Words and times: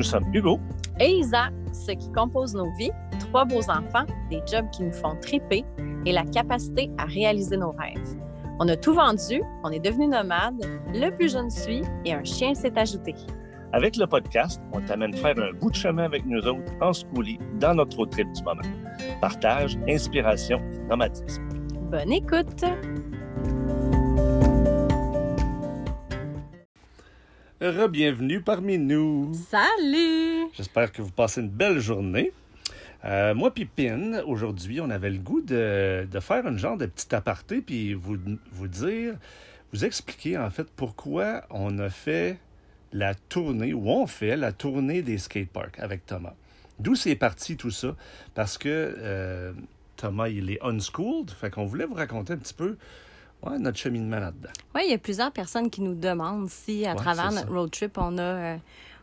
Nous 0.00 0.04
sommes 0.04 0.34
Hugo 0.34 0.58
et 0.98 1.10
Isa, 1.10 1.50
ce 1.74 1.92
qui 1.92 2.10
compose 2.12 2.54
nos 2.54 2.72
vies, 2.78 2.90
trois 3.18 3.44
beaux 3.44 3.68
enfants, 3.68 4.06
des 4.30 4.40
jobs 4.50 4.64
qui 4.70 4.84
nous 4.84 4.94
font 4.94 5.14
triper 5.20 5.62
et 6.06 6.12
la 6.12 6.24
capacité 6.24 6.90
à 6.96 7.04
réaliser 7.04 7.58
nos 7.58 7.72
rêves. 7.72 8.16
On 8.60 8.68
a 8.68 8.76
tout 8.76 8.94
vendu, 8.94 9.42
on 9.62 9.70
est 9.70 9.78
devenu 9.78 10.06
nomade, 10.06 10.64
le 10.94 11.10
plus 11.10 11.30
jeune 11.30 11.50
suit 11.50 11.82
et 12.06 12.14
un 12.14 12.24
chien 12.24 12.54
s'est 12.54 12.72
ajouté. 12.78 13.14
Avec 13.74 13.98
le 13.98 14.06
podcast, 14.06 14.62
on 14.72 14.80
t'amène 14.80 15.12
faire 15.12 15.38
un 15.38 15.52
bout 15.52 15.68
de 15.68 15.76
chemin 15.76 16.04
avec 16.04 16.24
nous 16.24 16.40
autres 16.46 16.72
en 16.80 16.94
schoolie 16.94 17.38
dans 17.58 17.74
notre 17.74 17.98
road 17.98 18.08
trip 18.08 18.32
du 18.32 18.42
moment. 18.42 18.62
Partage, 19.20 19.78
inspiration, 19.86 20.62
nomadisme. 20.88 21.46
Bonne 21.90 22.12
écoute! 22.12 22.64
Re-bienvenue 27.60 28.40
parmi 28.40 28.78
nous. 28.78 29.34
Salut! 29.34 30.48
J'espère 30.54 30.90
que 30.90 31.02
vous 31.02 31.10
passez 31.10 31.42
une 31.42 31.50
belle 31.50 31.78
journée. 31.78 32.32
Euh, 33.04 33.34
moi 33.34 33.52
puis 33.52 33.66
Pin, 33.66 34.22
aujourd'hui, 34.24 34.80
on 34.80 34.88
avait 34.88 35.10
le 35.10 35.18
goût 35.18 35.42
de, 35.42 36.08
de, 36.10 36.20
faire 36.20 36.46
un 36.46 36.56
genre 36.56 36.78
de 36.78 36.86
petit 36.86 37.14
aparté 37.14 37.60
puis 37.60 37.92
vous, 37.92 38.16
vous 38.52 38.66
dire, 38.66 39.12
vous 39.74 39.84
expliquer 39.84 40.38
en 40.38 40.48
fait 40.48 40.68
pourquoi 40.74 41.42
on 41.50 41.78
a 41.80 41.90
fait 41.90 42.38
la 42.94 43.14
tournée, 43.14 43.74
ou 43.74 43.90
on 43.90 44.06
fait 44.06 44.38
la 44.38 44.52
tournée 44.52 45.02
des 45.02 45.18
skateparks 45.18 45.80
avec 45.80 46.06
Thomas. 46.06 46.32
D'où 46.78 46.94
c'est 46.94 47.14
parti 47.14 47.58
tout 47.58 47.70
ça? 47.70 47.94
Parce 48.34 48.56
que 48.56 48.68
euh, 48.70 49.52
Thomas, 49.98 50.28
il 50.28 50.50
est 50.50 50.62
unschooled, 50.62 51.30
fait 51.30 51.50
qu'on 51.50 51.66
voulait 51.66 51.84
vous 51.84 51.92
raconter 51.92 52.32
un 52.32 52.38
petit 52.38 52.54
peu 52.54 52.78
Ouais, 53.42 53.58
notre 53.58 53.78
cheminement 53.78 54.18
là-dedans. 54.18 54.50
Oui, 54.74 54.82
il 54.86 54.90
y 54.90 54.94
a 54.94 54.98
plusieurs 54.98 55.32
personnes 55.32 55.70
qui 55.70 55.80
nous 55.80 55.94
demandent 55.94 56.48
si, 56.50 56.84
à 56.86 56.94
travers 56.94 57.32
notre 57.32 57.50
road 57.52 57.70
trip, 57.70 57.96
on 57.96 58.18
a 58.18 58.22
euh, 58.22 58.56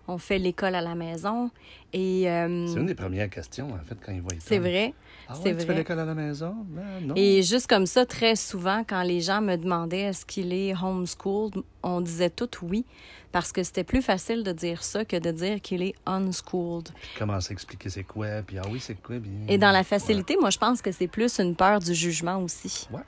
on 0.07 0.17
fait 0.17 0.39
l'école 0.39 0.75
à 0.75 0.81
la 0.81 0.95
maison. 0.95 1.51
Et 1.93 2.29
euh, 2.29 2.67
c'est 2.67 2.79
une 2.79 2.85
des 2.85 2.95
premières 2.95 3.29
questions, 3.29 3.69
en 3.71 3.83
fait, 3.85 3.97
quand 4.03 4.11
ils 4.11 4.21
voient. 4.21 4.33
C'est 4.39 4.59
vrai. 4.59 4.93
Ah 5.29 5.33
c'est 5.35 5.51
vrai. 5.51 5.61
Tu 5.61 5.67
fais 5.67 5.75
l'école 5.75 5.99
à 5.99 6.05
la 6.05 6.13
maison? 6.13 6.55
Ben, 6.67 7.01
non. 7.01 7.13
Et 7.17 7.43
juste 7.43 7.67
comme 7.67 7.85
ça, 7.85 8.05
très 8.05 8.35
souvent, 8.35 8.83
quand 8.87 9.03
les 9.03 9.19
gens 9.21 9.41
me 9.41 9.55
demandaient 9.55 10.01
est-ce 10.01 10.25
qu'il 10.25 10.53
est 10.53 10.73
homeschooled, 10.73 11.55
on 11.83 12.01
disait 12.01 12.29
tout 12.29 12.49
oui, 12.63 12.85
parce 13.31 13.51
que 13.51 13.63
c'était 13.63 13.83
plus 13.83 14.01
facile 14.01 14.43
de 14.43 14.51
dire 14.51 14.83
ça 14.83 15.03
que 15.03 15.17
de 15.17 15.31
dire 15.31 15.61
qu'il 15.61 15.81
est 15.81 15.95
unschooled. 16.05 16.89
Puis 16.93 17.09
comment 17.19 17.39
s'expliquer 17.41 17.89
c'est 17.89 18.03
quoi, 18.03 18.41
puis 18.45 18.57
ah 18.57 18.67
oui, 18.71 18.79
c'est 18.79 18.95
quoi. 19.01 19.17
Et 19.47 19.57
dans 19.57 19.71
la 19.71 19.83
facilité, 19.83 20.37
moi, 20.39 20.49
je 20.49 20.57
pense 20.57 20.81
que 20.81 20.91
c'est 20.91 21.07
plus 21.07 21.39
une 21.39 21.55
peur 21.55 21.79
du 21.79 21.93
jugement 21.93 22.41
aussi. 22.41 22.87
Ouais. 22.91 23.01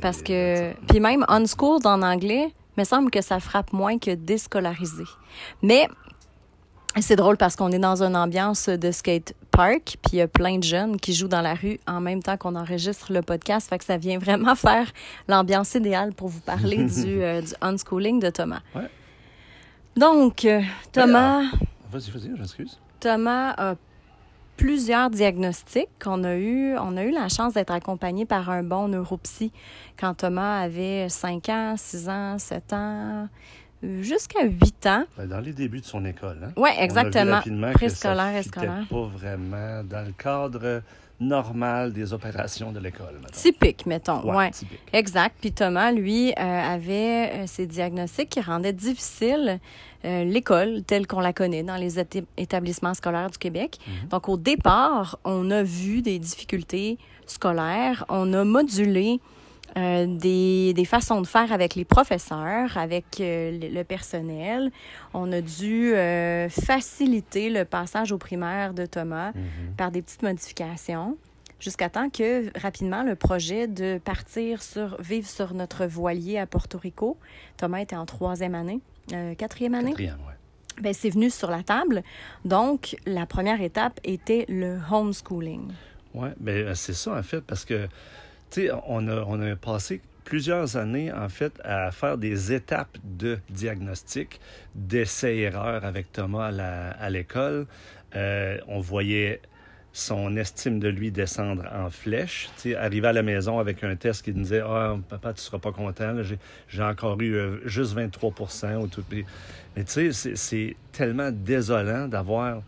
Parce 0.00 0.22
que, 0.22 0.72
puis 0.86 1.00
même 1.00 1.24
unschooled 1.28 1.84
en 1.86 2.02
anglais, 2.02 2.54
me 2.76 2.84
semble 2.84 3.10
que 3.10 3.20
ça 3.20 3.40
frappe 3.40 3.72
moins 3.72 3.98
que 3.98 4.14
déscolarisé. 4.14 5.04
Mais 5.62 5.88
c'est 6.98 7.16
drôle 7.16 7.36
parce 7.36 7.54
qu'on 7.54 7.70
est 7.70 7.78
dans 7.78 8.02
une 8.02 8.16
ambiance 8.16 8.68
de 8.68 8.90
skate 8.90 9.34
park, 9.50 9.96
puis 10.02 10.14
il 10.14 10.16
y 10.16 10.20
a 10.20 10.28
plein 10.28 10.58
de 10.58 10.64
jeunes 10.64 10.96
qui 10.98 11.14
jouent 11.14 11.28
dans 11.28 11.40
la 11.40 11.54
rue 11.54 11.78
en 11.86 12.00
même 12.00 12.22
temps 12.22 12.36
qu'on 12.36 12.56
enregistre 12.56 13.12
le 13.12 13.22
podcast. 13.22 13.68
Fait 13.68 13.78
que 13.78 13.84
ça 13.84 13.96
vient 13.96 14.18
vraiment 14.18 14.54
faire 14.56 14.90
l'ambiance 15.28 15.74
idéale 15.74 16.12
pour 16.12 16.28
vous 16.28 16.40
parler 16.40 16.76
du, 16.84 17.22
euh, 17.22 17.42
du 17.42 17.52
unschooling 17.60 18.20
de 18.20 18.30
Thomas. 18.30 18.60
Ouais. 18.74 18.90
Donc, 19.96 20.44
euh, 20.44 20.62
Thomas. 20.92 21.42
Vas-y, 21.92 22.10
vas-y, 22.10 22.36
j'excuse. 22.36 22.78
Thomas 22.98 23.54
a 23.56 23.74
plusieurs 24.56 25.10
diagnostics 25.10 25.88
qu'on 26.02 26.22
a 26.24 26.36
eu. 26.36 26.76
On 26.78 26.96
a 26.96 27.04
eu 27.04 27.10
la 27.10 27.28
chance 27.28 27.54
d'être 27.54 27.72
accompagné 27.72 28.26
par 28.26 28.50
un 28.50 28.62
bon 28.62 28.88
neuropsy 28.88 29.52
quand 29.98 30.14
Thomas 30.14 30.60
avait 30.60 31.08
5 31.08 31.48
ans, 31.48 31.74
6 31.76 32.08
ans, 32.08 32.38
7 32.38 32.72
ans, 32.74 33.28
jusqu'à 33.82 34.44
8 34.44 34.86
ans. 34.86 35.04
Ben, 35.16 35.26
dans 35.26 35.40
les 35.40 35.52
débuts 35.52 35.80
de 35.80 35.86
son 35.86 36.04
école. 36.04 36.38
Hein? 36.44 36.52
Oui, 36.56 36.70
exactement. 36.78 37.40
Préscolaire 37.72 38.36
et 38.36 38.42
scolaire. 38.42 38.86
pas 38.88 39.06
vraiment 39.06 39.82
dans 39.84 40.06
le 40.06 40.12
cadre 40.12 40.82
normal 41.20 41.92
des 41.92 42.12
opérations 42.12 42.72
de 42.72 42.80
l'école. 42.80 43.20
Typique, 43.32 43.84
mettons. 43.86 44.22
Oui, 44.24 44.36
ouais. 44.36 44.50
typique. 44.50 44.80
Exact. 44.92 45.36
Puis 45.40 45.52
Thomas, 45.52 45.92
lui, 45.92 46.30
euh, 46.30 46.34
avait 46.74 47.30
euh, 47.32 47.44
ces 47.46 47.66
diagnostics 47.66 48.30
qui 48.30 48.40
rendaient 48.40 48.72
difficile 48.72 49.60
euh, 50.04 50.24
l'école 50.24 50.82
telle 50.86 51.06
qu'on 51.06 51.20
la 51.20 51.34
connaît 51.34 51.62
dans 51.62 51.76
les 51.76 51.98
établissements 52.38 52.94
scolaires 52.94 53.30
du 53.30 53.36
Québec. 53.36 53.78
Mhm. 53.86 54.08
Donc, 54.08 54.28
au 54.30 54.38
départ, 54.38 55.18
on 55.24 55.50
a 55.50 55.62
vu 55.62 56.00
des 56.00 56.18
difficultés 56.18 56.96
scolaires. 57.26 58.06
On 58.08 58.32
a 58.32 58.44
modulé 58.44 59.20
euh, 59.76 60.06
des, 60.06 60.72
des, 60.74 60.84
façons 60.84 61.20
de 61.20 61.26
faire 61.26 61.52
avec 61.52 61.74
les 61.74 61.84
professeurs, 61.84 62.76
avec 62.76 63.20
euh, 63.20 63.58
le 63.60 63.82
personnel. 63.84 64.70
On 65.14 65.30
a 65.32 65.40
dû 65.40 65.94
euh, 65.94 66.48
faciliter 66.48 67.50
le 67.50 67.64
passage 67.64 68.12
au 68.12 68.18
primaire 68.18 68.74
de 68.74 68.86
Thomas 68.86 69.32
Mhm. 69.34 69.74
par 69.76 69.90
des 69.90 70.02
petites 70.02 70.22
modifications 70.22 71.16
jusqu'à 71.60 71.88
temps 71.90 72.08
que 72.10 72.50
rapidement 72.58 73.02
le 73.02 73.14
projet 73.14 73.66
de 73.66 73.98
partir 73.98 74.62
sur 74.62 75.00
vivre 75.00 75.28
sur 75.28 75.52
notre 75.54 75.84
voilier 75.86 76.38
à 76.38 76.46
Porto 76.46 76.78
Rico, 76.78 77.16
Thomas 77.58 77.80
était 77.80 77.96
en 77.96 78.06
troisième 78.06 78.54
année, 78.54 78.80
quatrième 79.36 79.74
année, 79.74 79.90
Quatrième, 79.90 80.16
ouais. 80.26 80.80
ben, 80.80 80.94
c'est 80.94 81.10
venu 81.10 81.28
sur 81.30 81.50
la 81.50 81.62
table. 81.62 82.02
Donc, 82.44 82.96
la 83.06 83.26
première 83.26 83.60
étape 83.60 84.00
était 84.04 84.46
le 84.48 84.78
homeschooling. 84.90 85.68
Oui, 86.14 86.28
mais 86.40 86.74
c'est 86.74 86.94
ça, 86.94 87.16
en 87.18 87.22
fait, 87.22 87.40
parce 87.42 87.64
que, 87.64 87.86
on 88.86 89.08
a, 89.08 89.56
passé 89.56 90.00
plusieurs 90.24 90.76
années, 90.76 91.12
en 91.12 91.28
fait, 91.28 91.60
à 91.64 91.90
faire 91.90 92.18
des 92.18 92.52
étapes 92.52 92.98
de 93.04 93.38
diagnostic, 93.48 94.40
d'essais-erreurs 94.74 95.84
avec 95.84 96.12
Thomas 96.12 96.52
à 96.98 97.10
l'école. 97.10 97.66
Euh, 98.14 98.58
on 98.68 98.80
voyait 98.80 99.40
son 99.92 100.36
estime 100.36 100.78
de 100.78 100.88
lui 100.88 101.10
descendre 101.10 101.64
en 101.72 101.90
flèche. 101.90 102.48
Arriver 102.78 103.08
à 103.08 103.12
la 103.12 103.22
maison 103.22 103.58
avec 103.58 103.82
un 103.82 103.96
test 103.96 104.24
qui 104.24 104.32
nous 104.32 104.42
disait 104.42 104.62
Ah, 104.64 104.96
papa, 105.08 105.32
tu 105.32 105.40
seras 105.40 105.58
pas 105.58 105.72
content, 105.72 106.16
j'ai, 106.68 106.82
encore 106.82 107.20
eu 107.20 107.34
euh, 107.34 107.56
juste 107.66 107.94
23 107.94 108.32
ou 108.80 108.86
tout. 108.86 109.04
Mais 109.10 109.84
tu 109.84 110.12
sais, 110.12 110.34
c'est 110.36 110.76
tellement 110.92 111.30
désolant 111.32 112.06
d'avoir 112.06 112.62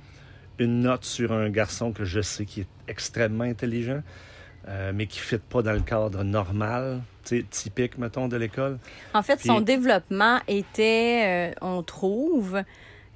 une 0.58 0.80
note 0.80 1.04
sur 1.04 1.32
un 1.32 1.48
garçon 1.50 1.92
que 1.92 2.04
je 2.04 2.20
sais 2.20 2.44
qui 2.44 2.62
est 2.62 2.66
extrêmement 2.88 3.44
intelligent, 3.44 4.02
euh, 4.68 4.92
mais 4.94 5.06
qui 5.06 5.18
ne 5.18 5.24
fit 5.24 5.38
pas 5.38 5.62
dans 5.62 5.72
le 5.72 5.80
cadre 5.80 6.22
normal, 6.24 7.00
typique, 7.50 7.98
mettons, 7.98 8.28
de 8.28 8.36
l'école. 8.36 8.78
En 9.14 9.22
fait, 9.22 9.36
Puis- 9.36 9.46
son 9.48 9.60
développement 9.60 10.38
était, 10.48 11.52
euh, 11.52 11.54
on 11.60 11.82
trouve, 11.82 12.62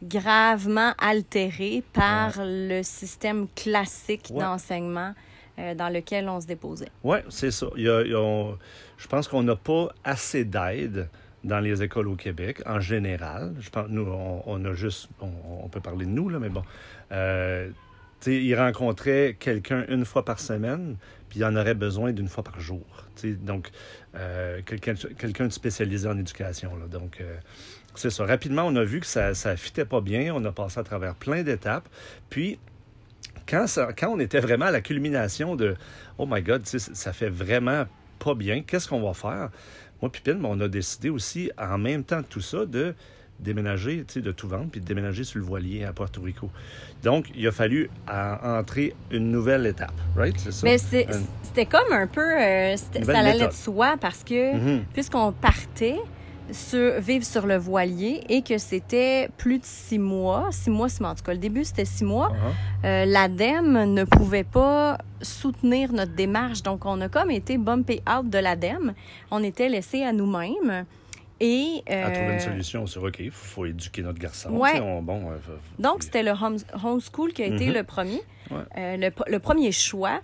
gravement 0.03 0.93
altéré 0.99 1.83
par 1.93 2.35
le 2.39 2.83
système 2.83 3.47
classique 3.55 4.29
Ouais. 4.31 4.41
d'enseignement 4.43 5.15
euh, 5.59 5.75
dans 5.75 5.89
lequel 5.89 6.29
on 6.29 6.39
se 6.39 6.47
déposait. 6.47 6.89
Oui, 7.03 7.17
c'est 7.31 7.51
ça. 7.51 7.69
Il 7.77 7.85
y 7.85 7.89
a- 7.89 8.03
il 8.03 8.11
y 8.11 8.15
a- 8.15 8.21
on- 8.21 8.59
je 8.99 9.07
pense 9.09 9.27
qu'on 9.27 9.43
n'a 9.43 9.57
pas 9.57 9.89
assez 10.05 10.45
d'aide 10.45 11.09
dans 11.45 11.61
les 11.61 11.83
écoles 11.83 12.09
au 12.09 12.15
Québec, 12.17 12.61
en 12.67 12.79
général. 12.81 13.55
Je 13.61 13.71
pense, 13.71 13.87
nous, 13.89 14.03
on, 14.07 14.43
on 14.45 14.65
a 14.67 14.75
juste, 14.75 15.09
on, 15.21 15.31
on 15.65 15.69
peut 15.69 15.81
parler 15.81 16.05
de 16.05 16.11
nous, 16.11 16.29
là, 16.29 16.39
mais 16.39 16.51
bon. 16.51 16.63
Euh, 17.13 17.71
tu 18.21 18.31
sais, 18.31 18.43
il 18.43 18.55
rencontrait 18.55 19.37
quelqu'un 19.39 19.85
une 19.89 20.05
fois 20.05 20.25
par 20.25 20.41
semaine, 20.41 20.97
puis 21.29 21.41
il 21.41 21.45
en 21.45 21.55
aurait 21.57 21.75
besoin 21.75 22.13
d'une 22.13 22.29
fois 22.29 22.45
par 22.45 22.61
jour. 22.61 22.87
Tu 23.17 23.33
sais, 23.33 23.35
donc, 23.35 23.71
euh, 24.15 24.61
quelqu'un 24.65 25.47
de 25.47 25.53
spécialisé 25.53 26.09
en 26.09 26.19
éducation. 26.19 26.77
Là, 26.77 26.87
donc, 26.87 27.21
euh, 27.21 27.37
c'est 27.95 28.11
ça. 28.11 28.25
Rapidement, 28.27 28.63
on 28.65 28.77
a 28.77 28.85
vu 28.85 29.01
que 29.01 29.07
ça 29.07 29.31
ne 29.31 29.57
fitait 29.57 29.85
pas 29.85 30.01
bien. 30.01 30.35
On 30.35 30.45
a 30.45 30.53
passé 30.53 30.81
à 30.81 30.85
travers 30.85 31.15
plein 31.15 31.43
d'étapes. 31.43 31.89
Puis, 32.31 32.59
quand, 33.49 33.67
ça, 33.67 33.93
quand 33.97 34.09
on 34.09 34.19
était 34.19 34.41
vraiment 34.41 34.67
à 34.67 34.71
la 34.71 34.81
culmination 34.81 35.57
de 35.57 35.77
Oh 36.19 36.27
my 36.29 36.43
God, 36.43 36.67
ça 36.67 37.13
fait 37.13 37.29
vraiment 37.29 37.87
pas 38.19 38.35
bien, 38.35 38.63
qu'est-ce 38.63 38.89
qu'on 38.89 39.03
va 39.03 39.15
faire? 39.15 39.51
Moi, 40.03 40.11
puis 40.11 40.23
Pin, 40.23 40.39
on 40.43 40.61
a 40.61 40.69
décidé 40.69 41.11
aussi, 41.11 41.51
en 41.59 41.79
même 41.79 42.05
temps 42.05 42.21
de 42.21 42.27
tout 42.27 42.41
ça, 42.41 42.67
de 42.67 42.95
déménager, 43.41 44.05
tu 44.07 44.15
sais, 44.15 44.21
de 44.21 44.33
tout 44.33 44.49
vendre, 44.49 44.69
puis 44.71 44.81
de 44.81 44.87
déménager 44.87 45.25
sur 45.25 45.39
le 45.39 45.45
voilier 45.45 45.85
à 45.85 45.93
Porto 45.93 46.21
Rico. 46.23 46.51
Donc, 47.03 47.27
il 47.35 47.47
a 47.47 47.53
fallu 47.53 47.91
à- 48.07 48.59
entrer 48.59 48.95
une 49.11 49.31
nouvelle 49.31 49.67
étape, 49.67 49.93
right? 50.17 50.35
C'est 50.39 50.53
ça? 50.53 50.61
Mais 50.67 50.75
Un- 50.77 51.23
c'était 51.43 51.67
comme 51.67 51.93
un 51.93 52.07
peu, 52.07 52.21
euh, 52.41 52.77
ça 52.77 53.19
allait 53.19 53.47
de 53.47 53.53
soi 53.53 53.97
parce 54.01 54.25
que 54.25 54.57
Mhm. 54.57 54.85
puisqu'on 54.93 55.33
partait 55.33 55.99
sur 56.53 57.01
vivre 57.01 57.25
sur 57.25 57.45
le 57.45 57.57
voilier 57.57 58.21
et 58.29 58.41
que 58.43 58.57
c'était 58.59 59.29
plus 59.37 59.59
de 59.59 59.65
six 59.65 59.99
mois, 59.99 60.49
six 60.53 60.71
mois, 60.71 60.89
six 60.89 61.01
mois, 61.01 61.11
en 61.11 61.15
tout 61.17 61.25
cas, 61.25 61.33
le 61.33 61.39
début 61.39 61.65
c'était 61.65 61.85
six 61.85 62.05
mois, 62.05 62.31
euh, 62.85 63.05
l'ADEME 63.05 63.93
ne 63.93 64.05
pouvait 64.05 64.45
pas 64.45 64.97
soutenir 65.21 65.93
notre 65.93 66.13
démarche. 66.15 66.63
Donc, 66.63 66.87
on 66.87 67.01
a 67.01 67.09
comme 67.09 67.33
été 67.33 67.59
bumpé 67.59 68.01
out 68.09 68.31
de 68.31 68.39
l'ADEME. 68.39 68.95
On 69.33 69.43
était 69.43 69.69
laissé 69.69 70.05
à 70.05 70.13
nous-mêmes. 70.13 70.85
Et, 71.41 71.83
À 71.87 72.11
trouver 72.11 72.29
euh, 72.29 72.33
une 72.35 72.41
solution 72.41 72.87
sur 72.87 73.03
OK, 73.05 73.17
il 73.21 73.31
faut, 73.31 73.45
faut 73.47 73.67
éduquer 73.67 74.03
notre 74.03 74.19
garçon. 74.19 74.51
Ouais. 74.51 74.81
On- 74.81 75.03
bon, 75.03 75.31
euh, 75.31 75.37
Donc, 75.79 76.03
c'était 76.03 76.23
le 76.23 76.31
home, 76.31 76.57
homeschool 76.83 77.33
qui 77.33 77.43
a 77.43 77.47
été 77.47 77.67
Mhm. 77.69 77.75
le 77.75 77.85
premier. 77.85 78.23
Ouais. 78.51 78.59
Euh, 78.79 78.97
le, 78.97 79.11
le 79.31 79.39
premier 79.39 79.71
choix. 79.73 80.21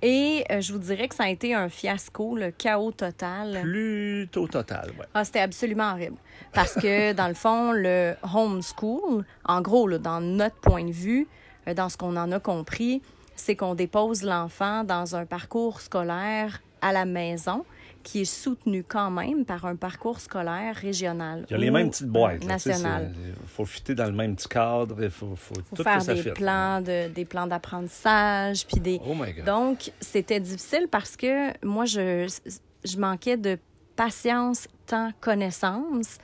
Et 0.00 0.44
euh, 0.50 0.60
je 0.60 0.72
vous 0.72 0.78
dirais 0.78 1.08
que 1.08 1.14
ça 1.16 1.24
a 1.24 1.28
été 1.28 1.54
un 1.54 1.68
fiasco, 1.68 2.36
le 2.36 2.50
chaos 2.52 2.92
total. 2.92 3.58
Plutôt 3.62 4.46
total, 4.46 4.90
oui. 4.98 5.04
Ah, 5.12 5.24
c'était 5.24 5.40
absolument 5.40 5.90
horrible. 5.92 6.16
Parce 6.52 6.74
que, 6.74 7.12
dans 7.14 7.26
le 7.28 7.34
fond, 7.34 7.72
le 7.72 8.14
homeschool, 8.22 9.24
en 9.44 9.60
gros, 9.60 9.86
là, 9.88 9.98
dans 9.98 10.20
notre 10.20 10.56
point 10.56 10.84
de 10.84 10.92
vue, 10.92 11.26
euh, 11.66 11.74
dans 11.74 11.88
ce 11.88 11.96
qu'on 11.96 12.16
en 12.16 12.30
a 12.32 12.38
compris, 12.40 13.02
c'est 13.34 13.56
qu'on 13.56 13.74
dépose 13.74 14.22
l'enfant 14.22 14.84
dans 14.84 15.14
un 15.16 15.26
parcours 15.26 15.80
scolaire 15.80 16.62
à 16.80 16.92
la 16.92 17.04
maison 17.04 17.64
qui 18.08 18.22
est 18.22 18.24
soutenu 18.24 18.82
quand 18.82 19.10
même 19.10 19.44
par 19.44 19.66
un 19.66 19.76
parcours 19.76 20.18
scolaire 20.18 20.74
régional. 20.74 21.44
Il 21.50 21.52
y 21.52 21.54
a 21.56 21.58
les 21.58 21.70
mêmes 21.70 21.90
petites 21.90 22.06
boîtes. 22.06 22.42
Il 22.42 23.34
faut 23.46 23.66
fitter 23.66 23.94
dans 23.94 24.06
le 24.06 24.12
même 24.12 24.34
petit 24.34 24.48
cadre. 24.48 24.96
Il 25.02 25.10
faut, 25.10 25.36
faut, 25.36 25.54
faut 25.56 25.76
tout 25.76 25.82
faire 25.82 25.98
que 25.98 26.04
ça 26.04 26.14
des 26.14 26.22
fitte. 26.22 26.32
plans, 26.32 26.80
de, 26.80 27.08
des 27.08 27.26
plans 27.26 27.46
d'apprentissage, 27.46 28.66
puis 28.66 28.80
des... 28.80 28.98
Oh 29.06 29.14
my 29.14 29.34
God. 29.34 29.44
Donc, 29.44 29.92
c'était 30.00 30.40
difficile 30.40 30.88
parce 30.90 31.18
que 31.18 31.52
moi, 31.62 31.84
je, 31.84 32.26
je 32.82 32.96
manquais 32.96 33.36
de 33.36 33.58
patience, 33.94 34.68
temps, 34.86 35.10
connaissance. 35.20 36.16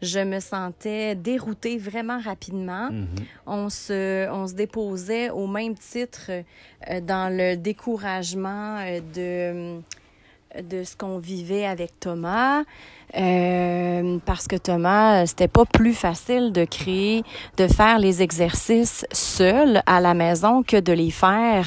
Je 0.00 0.20
me 0.20 0.38
sentais 0.38 1.16
déroutée 1.16 1.76
vraiment 1.76 2.20
rapidement. 2.20 2.88
Mhm. 2.92 3.08
On 3.46 3.68
se, 3.68 4.30
on 4.30 4.46
se 4.46 4.54
déposait 4.54 5.30
au 5.30 5.48
même 5.48 5.74
titre 5.74 6.30
euh, 6.30 7.00
dans 7.00 7.36
le 7.36 7.56
découragement 7.56 8.78
euh, 8.78 9.00
de, 9.14 9.82
de 10.60 10.84
ce 10.84 10.96
qu'on 10.96 11.18
vivait 11.18 11.66
avec 11.66 11.98
Thomas. 12.00 12.62
Euh, 13.14 14.18
parce 14.24 14.48
que 14.48 14.56
Thomas, 14.56 15.22
euh, 15.22 15.26
c'était 15.26 15.48
pas 15.48 15.66
plus 15.66 15.92
facile 15.92 16.50
de 16.50 16.64
créer, 16.64 17.24
de 17.58 17.68
faire 17.68 17.98
les 17.98 18.22
exercices 18.22 19.04
seul 19.12 19.82
à 19.84 20.00
la 20.00 20.14
maison 20.14 20.62
que 20.62 20.80
de 20.80 20.92
les 20.94 21.10
faire 21.10 21.66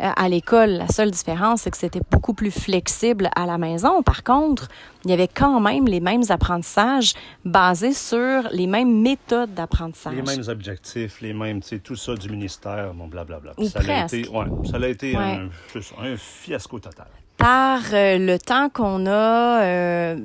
euh, 0.00 0.10
à 0.14 0.28
l'école. 0.28 0.70
La 0.70 0.86
seule 0.88 1.10
différence, 1.10 1.62
c'est 1.62 1.70
que 1.72 1.76
c'était 1.76 2.02
beaucoup 2.12 2.32
plus 2.32 2.52
flexible 2.52 3.28
à 3.34 3.44
la 3.44 3.58
maison. 3.58 4.04
Par 4.04 4.22
contre, 4.22 4.68
il 5.04 5.10
y 5.10 5.14
avait 5.14 5.28
quand 5.28 5.58
même 5.58 5.86
les 5.86 6.00
mêmes 6.00 6.22
apprentissages 6.28 7.14
basés 7.44 7.92
sur 7.92 8.48
les 8.52 8.68
mêmes 8.68 9.00
méthodes 9.00 9.52
d'apprentissage. 9.52 10.14
Les 10.14 10.22
mêmes 10.22 10.48
objectifs, 10.48 11.20
les 11.20 11.32
mêmes, 11.32 11.60
tu 11.60 11.68
sais, 11.70 11.78
tout 11.80 11.96
ça 11.96 12.14
du 12.14 12.28
ministère, 12.28 12.94
bon, 12.94 13.08
blablabla. 13.08 13.52
Ça 13.64 13.80
a 13.80 14.04
été, 14.04 14.28
ouais, 14.28 14.46
ça 14.70 14.76
a 14.80 14.88
été 14.88 15.16
Ouais. 15.16 15.22
un, 15.22 15.48
juste 15.72 15.92
un 16.00 16.16
fiasco 16.16 16.78
total. 16.78 17.06
Par 17.36 17.80
euh, 17.92 18.18
le 18.18 18.38
temps 18.38 18.68
qu'on 18.68 19.06
a, 19.06 19.62
euh, 19.62 20.16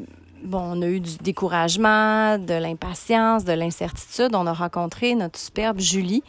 bon, 0.43 0.59
on 0.59 0.81
a 0.81 0.87
eu 0.87 0.99
du 0.99 1.17
découragement, 1.17 2.37
de 2.37 2.53
l'impatience, 2.53 3.45
de 3.45 3.53
l'incertitude. 3.53 4.29
On 4.33 4.47
a 4.47 4.53
rencontré 4.53 5.15
notre 5.15 5.39
superbe 5.39 5.79
Julie 5.79 6.23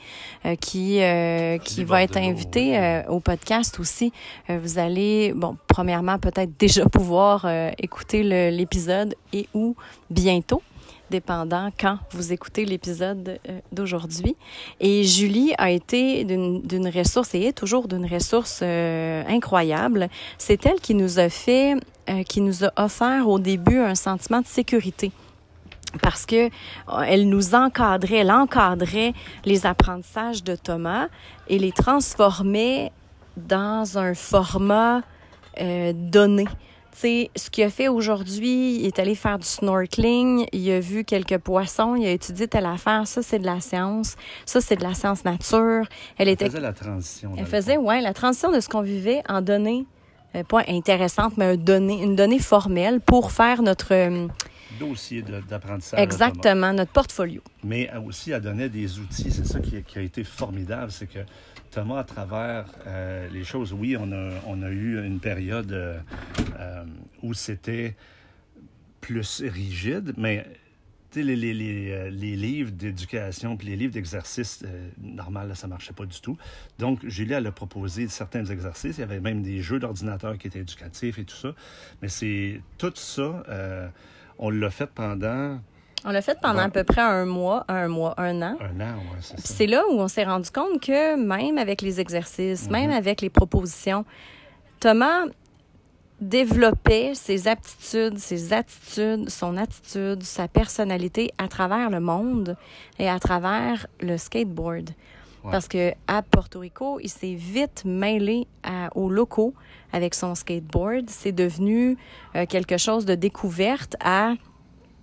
euh, 0.46 0.56
qui 0.56 1.00
euh, 1.02 1.58
qui 1.58 1.84
va 1.84 2.02
être 2.02 2.16
invitée 2.16 2.78
euh, 2.78 3.02
au 3.08 3.20
podcast 3.20 3.78
aussi. 3.80 4.12
Euh, 4.48 4.58
vous 4.60 4.78
allez, 4.78 5.32
bon, 5.34 5.56
premièrement 5.66 6.18
peut-être 6.18 6.56
déjà 6.58 6.86
pouvoir 6.86 7.44
euh, 7.44 7.70
écouter 7.78 8.22
l'épisode 8.50 9.14
et 9.32 9.48
ou 9.54 9.76
bientôt 10.10 10.62
dépendant 11.10 11.70
quand 11.78 11.98
vous 12.12 12.32
écoutez 12.32 12.64
l'épisode 12.64 13.38
euh, 13.48 13.60
d'aujourd'hui. 13.72 14.36
Et 14.78 15.04
Julie 15.04 15.52
a 15.58 15.70
été 15.70 16.24
d'une 16.24 16.88
ressource 16.88 17.34
et 17.34 17.42
est 17.42 17.52
toujours 17.52 17.88
d'une 17.88 18.06
ressource 18.06 18.60
euh, 18.62 19.22
incroyable. 19.28 20.08
C'est 20.38 20.64
elle 20.64 20.80
qui 20.80 20.94
nous 20.94 21.18
a 21.18 21.28
fait, 21.28 21.74
euh, 22.08 22.22
qui 22.22 22.40
nous 22.40 22.64
a 22.64 22.72
offert 22.76 23.28
au 23.28 23.38
début 23.38 23.78
un 23.78 23.94
sentiment 23.94 24.40
de 24.40 24.46
sécurité. 24.46 25.12
Parce 26.02 26.24
que 26.24 26.50
elle 27.04 27.28
nous 27.28 27.56
encadrait, 27.56 28.18
elle 28.18 28.30
encadrait 28.30 29.12
les 29.44 29.66
apprentissages 29.66 30.44
de 30.44 30.54
Thomas 30.54 31.08
et 31.48 31.58
les 31.58 31.72
transformait 31.72 32.92
dans 33.36 33.98
un 33.98 34.14
format 34.14 35.02
donné. 35.58 36.46
Sais, 37.00 37.30
ce 37.34 37.48
qu'il 37.48 37.64
a 37.64 37.70
fait 37.70 37.88
aujourd'hui, 37.88 38.76
il 38.76 38.84
est 38.84 38.98
allé 38.98 39.14
faire 39.14 39.38
du 39.38 39.46
snorkeling, 39.46 40.44
il 40.52 40.70
a 40.70 40.80
vu 40.80 41.02
quelques 41.02 41.38
poissons, 41.38 41.94
il 41.94 42.04
a 42.04 42.10
étudié 42.10 42.46
telle 42.46 42.66
affaire, 42.66 43.06
ça 43.06 43.22
c'est 43.22 43.38
de 43.38 43.46
la 43.46 43.58
science, 43.60 44.16
ça 44.44 44.60
c'est 44.60 44.76
de 44.76 44.82
la 44.82 44.92
science 44.92 45.24
nature. 45.24 45.86
Elle 46.18 46.36
faisait 46.36 46.60
la 46.60 46.74
transition. 46.74 47.32
elle 47.36 47.44
le 47.44 47.48
faisait, 47.48 47.78
ouais, 47.78 48.02
la 48.02 48.12
transition 48.12 48.52
de 48.52 48.60
ce 48.60 48.68
qu'on 48.68 48.82
vivait 48.82 49.22
en 49.30 49.40
données, 49.40 49.86
euh, 50.34 50.44
pas 50.44 50.62
intéressante, 50.68 51.38
mais 51.38 51.54
une 51.54 52.16
donnée 52.16 52.38
formelle 52.38 53.00
pour 53.00 53.32
faire 53.32 53.62
notre, 53.62 53.94
euh, 53.94 54.28
Dossier 54.78 55.24
d'apprentissage. 55.48 56.00
exactement, 56.00 56.74
notre 56.74 56.92
portfolio. 56.92 57.40
Mais 57.64 57.90
aussi, 58.06 58.32
elle 58.32 58.42
donnait 58.42 58.68
des 58.68 58.98
outils. 58.98 59.30
C'est 59.30 59.46
ça 59.46 59.58
qui, 59.60 59.82
qui 59.82 59.98
a 59.98 60.02
été 60.02 60.22
formidable. 60.22 60.92
C'est 60.92 61.06
que 61.06 61.20
Thomas, 61.70 62.00
à 62.00 62.04
travers 62.04 62.66
euh, 62.86 63.28
les 63.28 63.44
choses, 63.44 63.72
oui, 63.72 63.96
on 63.98 64.10
a, 64.12 64.30
on 64.46 64.62
a 64.62 64.70
eu 64.70 65.04
une 65.04 65.20
période 65.20 65.72
euh, 65.72 65.98
euh, 66.58 66.84
où 67.22 67.32
c'était 67.32 67.96
plus 69.00 69.42
rigide, 69.42 70.12
mais 70.16 70.46
les, 71.14 71.36
les, 71.36 71.54
les, 71.54 72.10
les 72.10 72.36
livres 72.36 72.70
d'éducation 72.70 73.56
puis 73.56 73.68
les 73.68 73.76
livres 73.76 73.92
d'exercice, 73.92 74.64
normal, 75.00 75.48
là, 75.48 75.54
ça 75.54 75.66
ne 75.66 75.70
marchait 75.70 75.92
pas 75.92 76.06
du 76.06 76.20
tout. 76.20 76.36
Donc, 76.78 77.06
Julie, 77.06 77.32
elle 77.32 77.46
a 77.46 77.52
proposé 77.52 78.06
certains 78.08 78.44
exercices. 78.44 78.98
Il 78.98 79.00
y 79.00 79.04
avait 79.04 79.20
même 79.20 79.42
des 79.42 79.60
jeux 79.60 79.78
d'ordinateur 79.78 80.38
qui 80.38 80.46
étaient 80.46 80.60
éducatifs 80.60 81.18
et 81.18 81.24
tout 81.24 81.36
ça. 81.36 81.54
Mais 82.02 82.08
c'est 82.08 82.60
tout 82.78 82.92
ça, 82.94 83.42
on 84.38 84.50
l'a 84.50 84.70
fait 84.70 84.88
pendant 84.88 85.60
On 86.04 86.10
l'a 86.10 86.22
fait 86.22 86.38
pendant 86.40 86.58
Ouais. 86.60 86.64
à 86.64 86.68
peu 86.70 86.82
près 86.84 87.00
un 87.02 87.26
mois, 87.26 87.64
un 87.68 87.88
mois, 87.88 88.14
un 88.18 88.40
an. 88.42 88.56
un 88.60 88.80
an, 88.80 88.94
ouais, 88.96 89.18
c'est 89.20 89.38
ça. 89.40 89.54
c'est 89.54 89.66
là 89.66 89.82
où 89.90 89.94
on 90.00 90.08
s'est 90.08 90.24
rendu 90.24 90.50
compte 90.50 90.80
que 90.80 91.16
même 91.16 91.58
avec 91.58 91.82
les 91.82 92.00
exercices, 92.00 92.64
Mhm. 92.66 92.72
même 92.72 92.90
avec 92.90 93.20
les 93.20 93.30
propositions, 93.30 94.04
Thomas 94.80 95.24
développait 96.20 97.12
ses 97.14 97.48
aptitudes, 97.48 98.18
ses 98.18 98.52
attitudes, 98.52 99.30
son 99.30 99.56
attitude, 99.56 100.22
sa 100.22 100.48
personnalité 100.48 101.30
à 101.38 101.48
travers 101.48 101.88
le 101.90 102.00
monde 102.00 102.56
et 102.98 103.08
à 103.08 103.18
travers 103.18 103.86
le 104.00 104.18
skateboard. 104.18 104.90
Ouais. 105.42 105.50
Parce 105.50 105.68
que 105.68 105.92
à 106.06 106.20
Porto 106.20 106.58
Rico, 106.60 107.00
il 107.02 107.08
s'est 107.08 107.32
vite 107.34 107.84
mêlé 107.86 108.46
à- 108.62 108.90
aux 108.94 109.08
locaux 109.08 109.54
avec 109.92 110.14
son 110.14 110.34
skateboard. 110.34 111.08
C'est 111.08 111.32
devenu 111.32 111.96
euh, 112.36 112.44
quelque 112.44 112.76
chose 112.76 113.06
de 113.06 113.14
découverte 113.14 113.96
à 114.04 114.34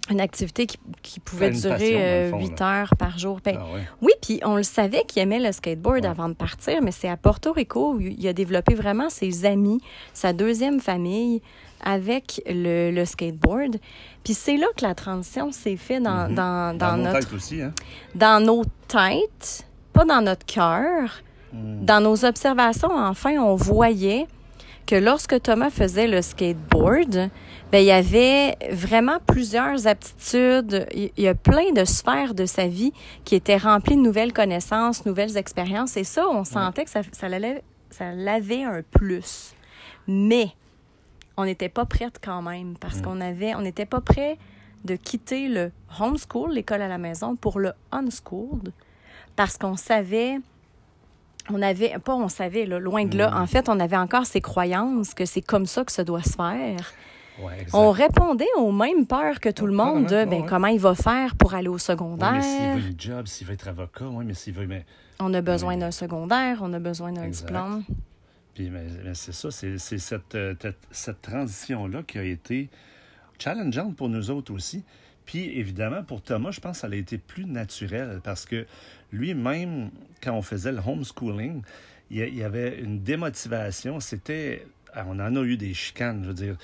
une 0.10 0.22
activité 0.22 0.66
qui, 0.68 0.78
qui 1.02 1.20
pouvait 1.20 1.50
passion, 1.52 1.70
durer 1.72 1.92
le 1.94 1.98
euh, 2.00 2.30
fond, 2.32 2.56
heures 2.64 2.96
par 2.98 3.18
jour. 3.18 3.40
Ben, 3.44 3.58
Ah 3.60 3.66
ouais. 3.74 3.82
oui, 4.02 4.12
puis 4.22 4.40
on 4.44 4.56
le 4.56 4.64
savait 4.64 5.04
qu'il 5.08 5.22
aimait 5.22 5.40
le 5.40 5.52
skateboard 5.52 6.02
Ouais. 6.04 6.08
avant 6.08 6.30
de 6.30 6.34
partir, 6.34 6.82
mais 6.82 6.92
c'est 6.92 7.10
à 7.10 7.18
Porto 7.18 7.52
Rico 7.52 7.94
où 7.96 8.00
il 8.00 8.28
a 8.28 8.34
développé 8.34 8.74
vraiment 8.76 9.10
ses 9.10 9.46
amis, 9.46 9.80
sa 10.14 10.34
deuxième 10.34 10.80
famille 10.80 11.42
avec 11.84 12.42
le, 12.48 12.92
le 12.92 13.06
skateboard. 13.06 13.78
Puis 14.24 14.34
c'est 14.34 14.58
là 14.58 14.68
que 14.76 14.84
la 14.84 14.96
transition 14.96 15.52
s'est 15.52 15.78
faite 15.78 16.04
dans, 16.04 16.28
Mhm. 16.30 16.36
dans, 16.36 16.78
Dans, 16.78 16.78
dans 16.78 16.98
nos 16.98 17.04
notre, 17.04 17.20
têtes 17.20 17.34
aussi, 17.34 17.62
hein? 17.62 17.74
dans 18.16 18.44
nos 18.44 18.64
têtes, 18.88 19.68
pas 19.94 20.06
dans 20.06 20.22
notre 20.22 20.46
cœur. 20.46 21.22
Mm. 21.54 21.86
Dans 21.86 22.02
nos 22.04 22.26
observations, 22.26 22.90
enfin, 22.92 23.38
on 23.40 23.56
voyait 23.56 24.28
que 24.86 24.96
lorsque 24.96 25.42
Thomas 25.42 25.70
faisait 25.70 26.08
le 26.08 26.22
skateboard, 26.22 27.30
ben, 27.72 27.80
il 27.80 27.86
y 27.86 27.92
avait 27.92 28.56
vraiment 28.72 29.18
plusieurs 29.26 29.88
aptitudes. 29.88 30.88
Il 30.94 31.12
y 31.18 31.28
a 31.28 31.36
plein 31.36 31.72
de 31.74 31.84
sphères 31.86 32.34
de 32.34 32.46
sa 32.46 32.68
vie 32.68 32.94
qui 33.26 33.36
étaient 33.36 33.58
remplies 33.58 33.98
de 33.98 34.02
nouvelles 34.02 34.32
connaissances, 34.34 35.06
nouvelles 35.06 35.36
expériences. 35.38 35.98
Et 35.98 36.04
ça, 36.06 36.28
on 36.30 36.44
sentait 36.46 36.86
que 36.86 36.90
ça, 36.90 37.02
ça, 37.12 37.28
l'allait- 37.28 37.64
ça 37.90 38.14
l'avait 38.14 38.64
un 38.64 38.82
plus. 38.84 39.54
Mais 40.08 40.50
on 41.36 41.44
n'était 41.46 41.70
pas 41.70 41.86
prête 41.86 42.20
quand 42.24 42.42
même 42.42 42.76
parce 42.80 43.00
Mm. 43.00 43.02
qu'on 43.02 43.22
avait, 43.22 43.54
on 43.56 43.62
n'était 43.62 43.86
pas 43.86 44.00
prêt 44.02 44.38
de 44.86 44.96
quitter 44.96 45.50
le 45.50 45.72
homeschool, 46.00 46.52
l'école 46.54 46.82
à 46.82 46.88
la 46.88 46.98
maison, 46.98 47.36
pour 47.36 47.60
le 47.60 47.74
unschooled 47.92 48.72
parce 49.36 49.58
qu'on 49.58 49.76
savait 49.76 50.38
on 51.50 51.62
avait, 51.62 51.96
pas 52.04 52.14
on 52.14 52.28
savait, 52.28 52.66
là, 52.66 52.78
loin 52.78 53.06
de 53.06 53.18
là. 53.18 53.32
Mm. 53.32 53.42
En 53.42 53.48
fait, 53.48 53.70
on 53.70 53.80
avait 53.80 53.96
encore 53.96 54.26
ces 54.26 54.42
croyances 54.42 55.14
que 55.14 55.24
c'est 55.26 55.42
comme 55.42 55.66
ça 55.66 55.86
que 55.86 55.94
ça 55.94 56.04
doit 56.04 56.22
se 56.24 56.34
faire. 56.34 56.92
Ouais. 57.40 57.66
On 57.74 57.92
répondait 57.92 58.48
aux 58.58 58.72
mêmes 58.72 59.06
peurs 59.06 59.40
que 59.40 59.50
tout 59.50 59.68
le 59.68 59.74
monde 59.74 60.06
de 60.08 60.26
ben, 60.26 60.46
comment 60.46 60.68
il 60.68 60.80
va 60.80 60.96
faire 60.96 61.36
pour 61.36 61.54
aller 61.54 61.68
au 61.68 61.78
secondaire. 61.78 62.32
mais 62.34 62.42
s'il 62.42 62.82
veut 62.82 62.90
une 62.92 63.00
job, 63.00 63.28
s'il 63.28 63.48
veut 63.48 63.54
être 63.54 63.68
avocat, 63.68 64.06
oui, 64.06 64.26
mais 64.26 64.34
s'il 64.34 64.54
veut. 64.54 64.66
Mais, 64.66 64.86
On 65.20 65.34
a 65.34 65.42
besoin 65.42 65.78
d'un 65.78 65.92
secondaire, 65.92 66.60
on 66.62 66.74
a 66.74 66.80
besoin 66.80 67.12
d'un 67.12 67.28
diplôme. 67.28 67.84
puis, 68.56 68.70
mais, 68.70 68.86
mais 69.04 69.14
c'est 69.14 69.34
ça, 69.34 69.52
c'est 69.52 69.78
c'est 69.78 70.00
cette, 70.00 70.34
euh, 70.36 70.56
cette, 70.90 71.22
transition-là 71.22 72.02
qui 72.04 72.18
a 72.18 72.24
été 72.24 72.70
challengeante 73.38 73.96
pour 73.96 74.10
nous 74.10 74.32
autres 74.32 74.52
aussi. 74.54 74.84
Puis, 75.26 75.60
évidemment, 75.60 76.04
pour 76.04 76.22
Thomas, 76.22 76.52
je 76.52 76.60
pense 76.60 76.78
que 76.78 76.88
ça 76.88 76.88
a 76.88 76.96
été 76.96 77.18
plus 77.18 77.46
naturel 77.46 78.22
parce 78.24 78.46
que 78.46 78.66
lui-même, 79.12 79.92
quand 80.24 80.34
on 80.34 80.42
faisait 80.42 80.72
le 80.72 80.80
homeschooling, 80.86 81.62
il 82.10 82.18
y 82.18 82.22
a- 82.22 82.28
il 82.28 82.36
y 82.36 82.44
avait 82.44 82.80
une 82.80 83.00
démotivation. 83.04 84.00
C'était. 84.00 84.66
On 85.06 85.20
en 85.20 85.36
a 85.36 85.44
eu 85.44 85.58
des 85.58 85.74
chicanes, 85.74 86.22
je 86.24 86.28
veux 86.30 86.34
dire. 86.34 86.58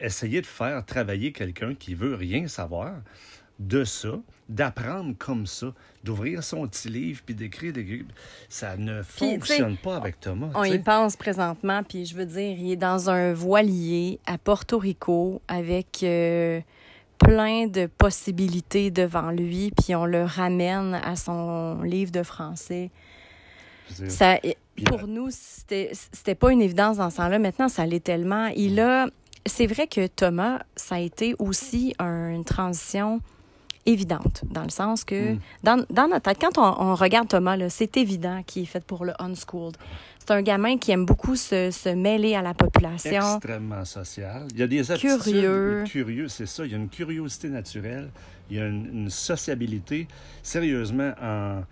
Essayer 0.00 0.40
de 0.40 0.46
faire 0.46 0.84
travailler 0.84 1.32
quelqu'un 1.32 1.74
qui 1.74 1.94
veut 1.94 2.14
rien 2.14 2.48
savoir, 2.48 2.94
de 3.58 3.84
ça, 3.84 4.18
d'apprendre 4.48 5.14
comme 5.18 5.46
ça, 5.46 5.72
d'ouvrir 6.02 6.42
son 6.42 6.66
petit 6.66 6.88
livre 6.88 7.22
puis 7.24 7.34
d'écrire 7.34 7.72
des 7.72 8.04
ça 8.48 8.76
ne 8.76 9.02
fonctionne 9.02 9.76
pas 9.76 9.96
avec 9.96 10.20
Thomas. 10.20 10.50
On 10.54 10.64
y 10.64 10.78
pense 10.78 11.16
présentement, 11.16 11.82
puis 11.82 12.06
je 12.06 12.14
veux 12.16 12.26
dire, 12.26 12.56
il 12.58 12.72
est 12.72 12.76
dans 12.76 13.10
un 13.10 13.32
voilier 13.32 14.18
à 14.26 14.38
Porto 14.38 14.78
Rico 14.78 15.40
avec 15.48 16.00
euh, 16.02 16.60
plein 17.18 17.66
de 17.66 17.86
possibilités 17.86 18.90
devant 18.90 19.30
lui, 19.30 19.70
puis 19.70 19.94
on 19.94 20.06
le 20.06 20.24
ramène 20.24 20.94
à 20.94 21.16
son 21.16 21.82
livre 21.82 22.10
de 22.10 22.22
français. 22.22 22.90
Ça, 24.08 24.38
pour 24.86 25.06
nous, 25.06 25.28
c'était 25.30 26.34
pas 26.34 26.52
une 26.52 26.62
évidence 26.62 26.96
dans 26.96 27.10
ce 27.10 27.16
temps-là. 27.16 27.38
Maintenant, 27.38 27.68
ça 27.68 27.86
l'est 27.86 28.02
tellement. 28.02 28.46
Il 28.56 28.80
a. 28.80 29.06
C'est 29.44 29.66
vrai 29.66 29.88
que 29.88 30.06
Thomas, 30.06 30.60
ça 30.76 30.96
a 30.96 30.98
été 31.00 31.34
aussi 31.38 31.94
une 31.98 32.44
transition 32.44 33.20
évidente, 33.86 34.42
dans 34.44 34.62
le 34.62 34.70
sens 34.70 35.04
que, 35.04 35.32
mm. 35.32 35.38
dans, 35.64 35.84
dans, 35.90 36.08
notre 36.08 36.30
tête, 36.30 36.38
quand 36.40 36.58
on, 36.58 36.94
regarde 36.94 37.28
Thomas, 37.28 37.56
c'est 37.68 37.96
évident 37.96 38.42
qu'il 38.46 38.62
est 38.62 38.66
fait 38.66 38.84
pour 38.84 39.04
le 39.04 39.12
unschooled. 39.20 39.76
C'est 40.18 40.30
un 40.30 40.42
gamin 40.42 40.78
qui 40.78 40.92
aime 40.92 41.04
beaucoup 41.04 41.34
se, 41.34 41.72
se, 41.72 41.88
mêler 41.88 42.36
à 42.36 42.42
la 42.42 42.54
population. 42.54 43.36
Extrêmement 43.36 43.84
social. 43.84 44.46
Il 44.52 44.60
y 44.60 44.62
a 44.62 44.66
des 44.68 44.82
curieux. 44.96 45.82
Curieux, 45.88 46.28
c'est 46.28 46.46
ça. 46.46 46.64
Il 46.64 46.70
y 46.70 46.74
a 46.74 46.78
une 46.78 46.88
curiosité 46.88 47.48
naturelle. 47.48 48.10
Il 48.48 48.56
y 48.56 48.60
a 48.60 48.66
une 48.66 49.10
sociabilité. 49.10 50.06
Sérieusement, 50.44 51.12
en 51.20 51.62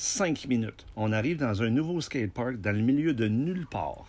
cinq 0.00 0.46
minutes. 0.48 0.86
On 0.96 1.12
arrive 1.12 1.36
dans 1.36 1.62
un 1.62 1.68
nouveau 1.68 2.00
skatepark 2.00 2.56
dans 2.56 2.74
le 2.74 2.80
milieu 2.80 3.12
de 3.12 3.28
nulle 3.28 3.66
part. 3.66 4.06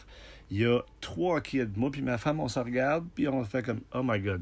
Il 0.50 0.62
y 0.62 0.66
a 0.66 0.80
trois 1.02 1.42
kids. 1.42 1.68
Moi 1.76 1.92
puis 1.92 2.02
ma 2.02 2.18
femme, 2.18 2.40
on 2.40 2.48
se 2.48 2.60
regarde, 2.60 3.06
puis 3.14 3.28
on 3.28 3.44
fait 3.44 3.62
comme 3.62 3.82
«Oh 3.94 4.02
my 4.02 4.20
God». 4.22 4.42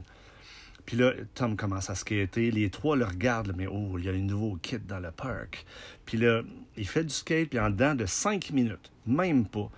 Puis 0.86 0.96
là, 0.96 1.12
Tom 1.34 1.56
commence 1.56 1.90
à 1.90 1.96
skater. 1.96 2.52
Les 2.52 2.70
trois 2.70 2.96
le 2.96 3.06
regardent, 3.06 3.54
mais 3.58 3.66
oh, 3.66 3.98
il 3.98 4.06
y 4.06 4.10
a 4.10 4.12
un 4.12 4.18
nouveau 4.18 4.60
kid 4.62 4.86
dans 4.86 5.00
le 5.00 5.10
parc. 5.10 5.66
Puis 6.06 6.18
là, 6.20 6.44
il 6.78 6.88
fait 6.88 7.04
du 7.04 7.14
skate, 7.14 7.50
puis 7.50 7.60
en 7.60 7.72
dedans 7.72 7.96
de 7.96 8.06
cinq 8.06 8.52
minutes, 8.52 8.92
même 9.08 9.48
pas, 9.48 9.72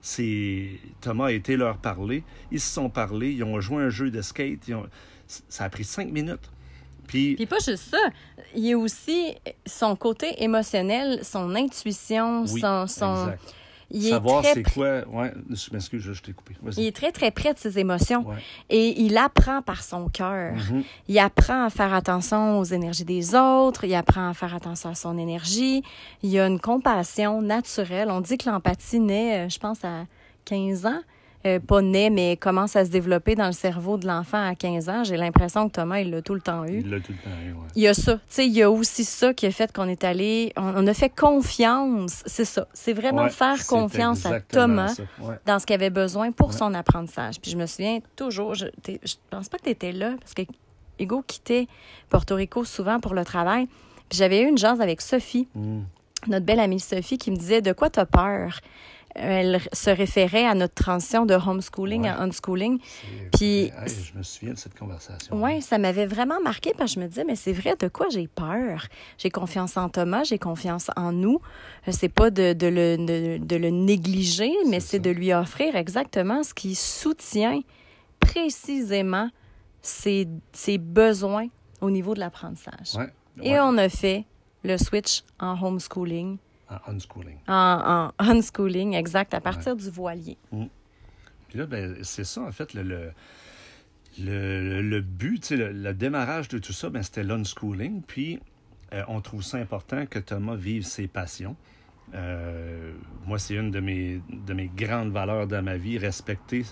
c'est 0.00 0.70
Thomas 1.02 1.26
a 1.26 1.32
été 1.32 1.58
leur 1.58 1.76
parler. 1.76 2.24
Ils 2.50 2.60
se 2.60 2.72
sont 2.72 2.88
parlé, 2.88 3.32
ils 3.32 3.44
ont 3.44 3.60
joué 3.60 3.82
un 3.82 3.90
jeu 3.90 4.10
de 4.10 4.22
skate. 4.22 4.70
Ça 5.26 5.64
a 5.64 5.68
pris 5.68 5.84
cinq 5.84 6.10
minutes. 6.10 6.50
Puis, 7.08 7.34
Puis 7.34 7.46
pas 7.46 7.58
juste 7.58 7.90
ça, 7.90 7.98
il 8.54 8.64
y 8.64 8.72
a 8.72 8.78
aussi 8.78 9.34
son 9.66 9.96
côté 9.96 10.42
émotionnel, 10.42 11.24
son 11.24 11.54
intuition, 11.56 12.46
son... 12.46 12.86
son... 12.86 13.32
Il 13.90 14.10
Savoir 14.10 14.44
c'est 14.44 14.62
quoi. 14.62 15.08
Ouais, 15.08 15.32
je 15.48 15.72
m'excuse, 15.72 16.02
je, 16.02 16.22
t'ai 16.22 16.32
coupé. 16.32 16.54
Il 16.76 16.84
est 16.84 16.94
très, 16.94 17.10
très 17.10 17.30
près 17.30 17.54
de 17.54 17.58
ses 17.58 17.78
émotions. 17.78 18.26
Et 18.68 19.00
il 19.00 19.16
apprend 19.16 19.62
par 19.62 19.82
son 19.82 20.10
cœur. 20.10 20.54
Mm-hmm. 20.56 20.84
Il 21.08 21.18
apprend 21.18 21.64
à 21.64 21.70
faire 21.70 21.94
attention 21.94 22.58
aux 22.58 22.64
énergies 22.64 23.06
des 23.06 23.34
autres. 23.34 23.84
Il 23.84 23.94
apprend 23.94 24.28
à 24.28 24.34
faire 24.34 24.54
attention 24.54 24.90
à 24.90 24.94
son 24.94 25.16
énergie. 25.16 25.82
Il 26.22 26.38
a 26.38 26.46
une 26.46 26.60
compassion 26.60 27.40
naturelle. 27.40 28.10
On 28.10 28.20
dit 28.20 28.36
que 28.36 28.50
l'empathie 28.50 29.00
naît, 29.00 29.46
euh, 29.46 29.48
je 29.48 29.58
pense, 29.58 29.82
à 29.82 30.04
15 30.44 30.84
ans. 30.84 31.00
Euh, 31.46 31.60
pas 31.60 31.82
né, 31.82 32.10
mais 32.10 32.36
commence 32.36 32.74
à 32.74 32.84
se 32.84 32.90
développer 32.90 33.36
dans 33.36 33.46
le 33.46 33.52
cerveau 33.52 33.96
de 33.96 34.08
l'enfant 34.08 34.44
à 34.44 34.56
15 34.56 34.88
ans. 34.88 35.04
J'ai 35.04 35.16
l'impression 35.16 35.68
que 35.68 35.74
Thomas, 35.74 36.00
il 36.00 36.10
l'a 36.10 36.20
tout 36.20 36.34
le 36.34 36.40
temps 36.40 36.64
eu. 36.64 36.80
Il 36.80 36.90
l'a 36.90 36.98
tout 36.98 37.12
le 37.12 37.18
temps 37.18 37.36
eu, 37.46 37.52
oui. 37.52 37.66
Il 37.76 37.82
y 37.82 37.86
a 37.86 37.94
ça. 37.94 38.14
Tu 38.14 38.20
sais, 38.28 38.46
il 38.46 38.52
y 38.52 38.62
a 38.62 38.68
aussi 38.68 39.04
ça 39.04 39.32
qui 39.32 39.46
a 39.46 39.52
fait 39.52 39.72
qu'on 39.72 39.88
est 39.88 40.02
allé... 40.02 40.52
On, 40.56 40.84
a 40.84 40.94
fait 40.94 41.10
confiance. 41.10 42.24
C'est 42.26 42.44
ça. 42.44 42.66
C'est 42.72 42.92
vraiment 42.92 43.28
faire 43.28 43.64
confiance 43.68 44.26
à 44.26 44.40
Thomas 44.40 44.96
dans 45.46 45.60
ce 45.60 45.66
qu'il 45.66 45.74
avait 45.74 45.90
besoin 45.90 46.32
pour 46.32 46.52
son 46.52 46.74
apprentissage. 46.74 47.40
Puis 47.40 47.52
je 47.52 47.56
me 47.56 47.66
souviens 47.66 48.00
toujours... 48.16 48.54
Je, 48.54 48.66
je 48.84 49.14
pense 49.30 49.48
pas 49.48 49.58
que 49.58 49.64
tu 49.64 49.70
étais 49.70 49.92
là, 49.92 50.14
parce 50.18 50.34
que 50.34 50.42
Hugo 50.98 51.22
quittait 51.24 51.68
Porto 52.10 52.34
Rico 52.34 52.64
souvent 52.64 52.98
pour 52.98 53.14
le 53.14 53.24
travail. 53.24 53.68
Puis 54.08 54.18
j'avais 54.18 54.42
eu 54.42 54.48
une 54.48 54.58
chance 54.58 54.80
avec 54.80 55.00
Sophie, 55.00 55.46
mm. 55.54 55.82
notre 56.26 56.44
belle 56.44 56.60
amie 56.60 56.80
Sophie, 56.80 57.16
qui 57.16 57.30
me 57.30 57.36
disait 57.36 57.60
«De 57.62 57.72
quoi 57.72 57.90
tu 57.90 58.00
as 58.00 58.06
peur?» 58.06 58.58
elle 59.14 59.60
se 59.72 59.90
référait 59.90 60.46
à 60.46 60.54
notre 60.54 60.74
transition 60.74 61.26
de 61.26 61.34
homeschooling 61.34 62.06
à 62.06 62.20
unschooling. 62.20 62.78
Puis, 63.36 63.70
je 63.86 64.16
me 64.16 64.22
souviens 64.22 64.54
de 64.54 64.58
cette 64.58 64.78
conversation. 64.78 65.34
Oui, 65.42 65.60
ça 65.62 65.78
m'avait 65.78 66.06
vraiment 66.06 66.40
marqué 66.42 66.72
parce 66.76 66.94
que 66.94 67.00
je 67.00 67.04
me 67.04 67.08
disais, 67.08 67.24
mais 67.24 67.36
c'est 67.36 67.52
vrai, 67.52 67.74
de 67.78 67.88
quoi 67.88 68.08
j'ai 68.10 68.28
peur? 68.28 68.86
J'ai 69.18 69.30
confiance 69.30 69.76
en 69.76 69.88
Thomas, 69.88 70.24
j'ai 70.24 70.38
confiance 70.38 70.90
en 70.96 71.12
nous. 71.12 71.40
Euh, 71.86 71.92
c'est 71.92 72.08
pas 72.08 72.30
de, 72.30 72.52
de, 72.52 72.66
le, 72.66 73.38
de, 73.38 73.56
le 73.56 73.70
négliger, 73.70 74.52
mais 74.68 74.80
c'est 74.80 74.98
de 74.98 75.10
lui 75.10 75.32
offrir 75.32 75.76
exactement 75.76 76.42
ce 76.42 76.54
qui 76.54 76.74
soutient 76.74 77.60
précisément 78.20 79.30
ses, 79.82 80.28
ses 80.52 80.78
besoins 80.78 81.48
au 81.80 81.90
niveau 81.90 82.14
de 82.14 82.20
l'apprentissage. 82.20 82.96
Et 83.42 83.58
on 83.60 83.76
a 83.78 83.88
fait 83.88 84.24
le 84.64 84.76
switch 84.76 85.22
en 85.38 85.60
homeschooling 85.60 86.38
en 86.70 86.92
unschooling. 86.92 87.38
En, 87.46 88.10
unschooling, 88.18 88.94
exact, 88.94 89.34
à 89.34 89.40
partir 89.40 89.76
du 89.76 89.90
voilier. 89.90 90.36
Mm. 90.52 90.66
Puis 91.48 91.58
là, 91.58 91.66
ben, 91.66 91.96
c'est 92.02 92.24
ça, 92.24 92.42
en 92.42 92.52
fait, 92.52 92.74
le, 92.74 92.82
le, 94.18 94.82
le, 94.82 95.00
but, 95.00 95.50
le, 95.50 95.72
le, 95.72 95.94
démarrage 95.94 96.48
de 96.48 96.58
tout 96.58 96.72
ça, 96.72 96.90
ben, 96.90 97.02
c'était 97.02 97.22
l'unschooling. 97.22 98.02
Puis, 98.02 98.38
euh, 98.92 99.02
on 99.08 99.20
trouve 99.20 99.42
ça 99.42 99.58
important 99.58 100.06
que 100.06 100.18
Thomas 100.18 100.56
vive 100.56 100.84
ses 100.84 101.08
passions. 101.08 101.56
Euh, 102.14 102.92
moi, 103.26 103.38
c'est 103.38 103.54
une 103.54 103.70
de 103.70 103.80
mes, 103.80 104.22
de 104.30 104.54
mes 104.54 104.68
grandes 104.68 105.10
valeurs 105.10 105.46
dans 105.46 105.62
ma 105.62 105.76
vie, 105.76 105.98
respecter. 105.98 106.64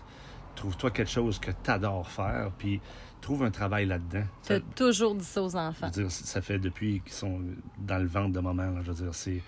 Trouve-toi 0.55 0.91
quelque 0.91 1.11
chose 1.11 1.39
que 1.39 1.51
tu 1.51 1.71
adores 1.71 2.09
faire, 2.09 2.51
puis 2.57 2.81
trouve 3.21 3.43
un 3.43 3.51
travail 3.51 3.87
là-dedans. 3.87 4.25
Tu 4.45 4.55
as 4.55 4.61
toujours 4.61 5.15
dit 5.15 5.25
ça 5.25 5.43
aux 5.43 5.57
enfants. 5.57 5.91
Je 5.95 6.01
veux 6.01 6.09
dire, 6.09 6.11
ça 6.11 6.41
fait 6.41 6.59
depuis 6.59 7.01
qu'ils 7.01 7.13
sont 7.13 7.41
dans 7.79 7.99
le 7.99 8.07
ventre 8.07 8.33
de 8.33 8.41
maman. 8.41 8.71
Là, 8.71 8.81
je 8.83 8.93
veux 8.93 9.05
dire, 9.05 9.15
c'est 9.15 9.43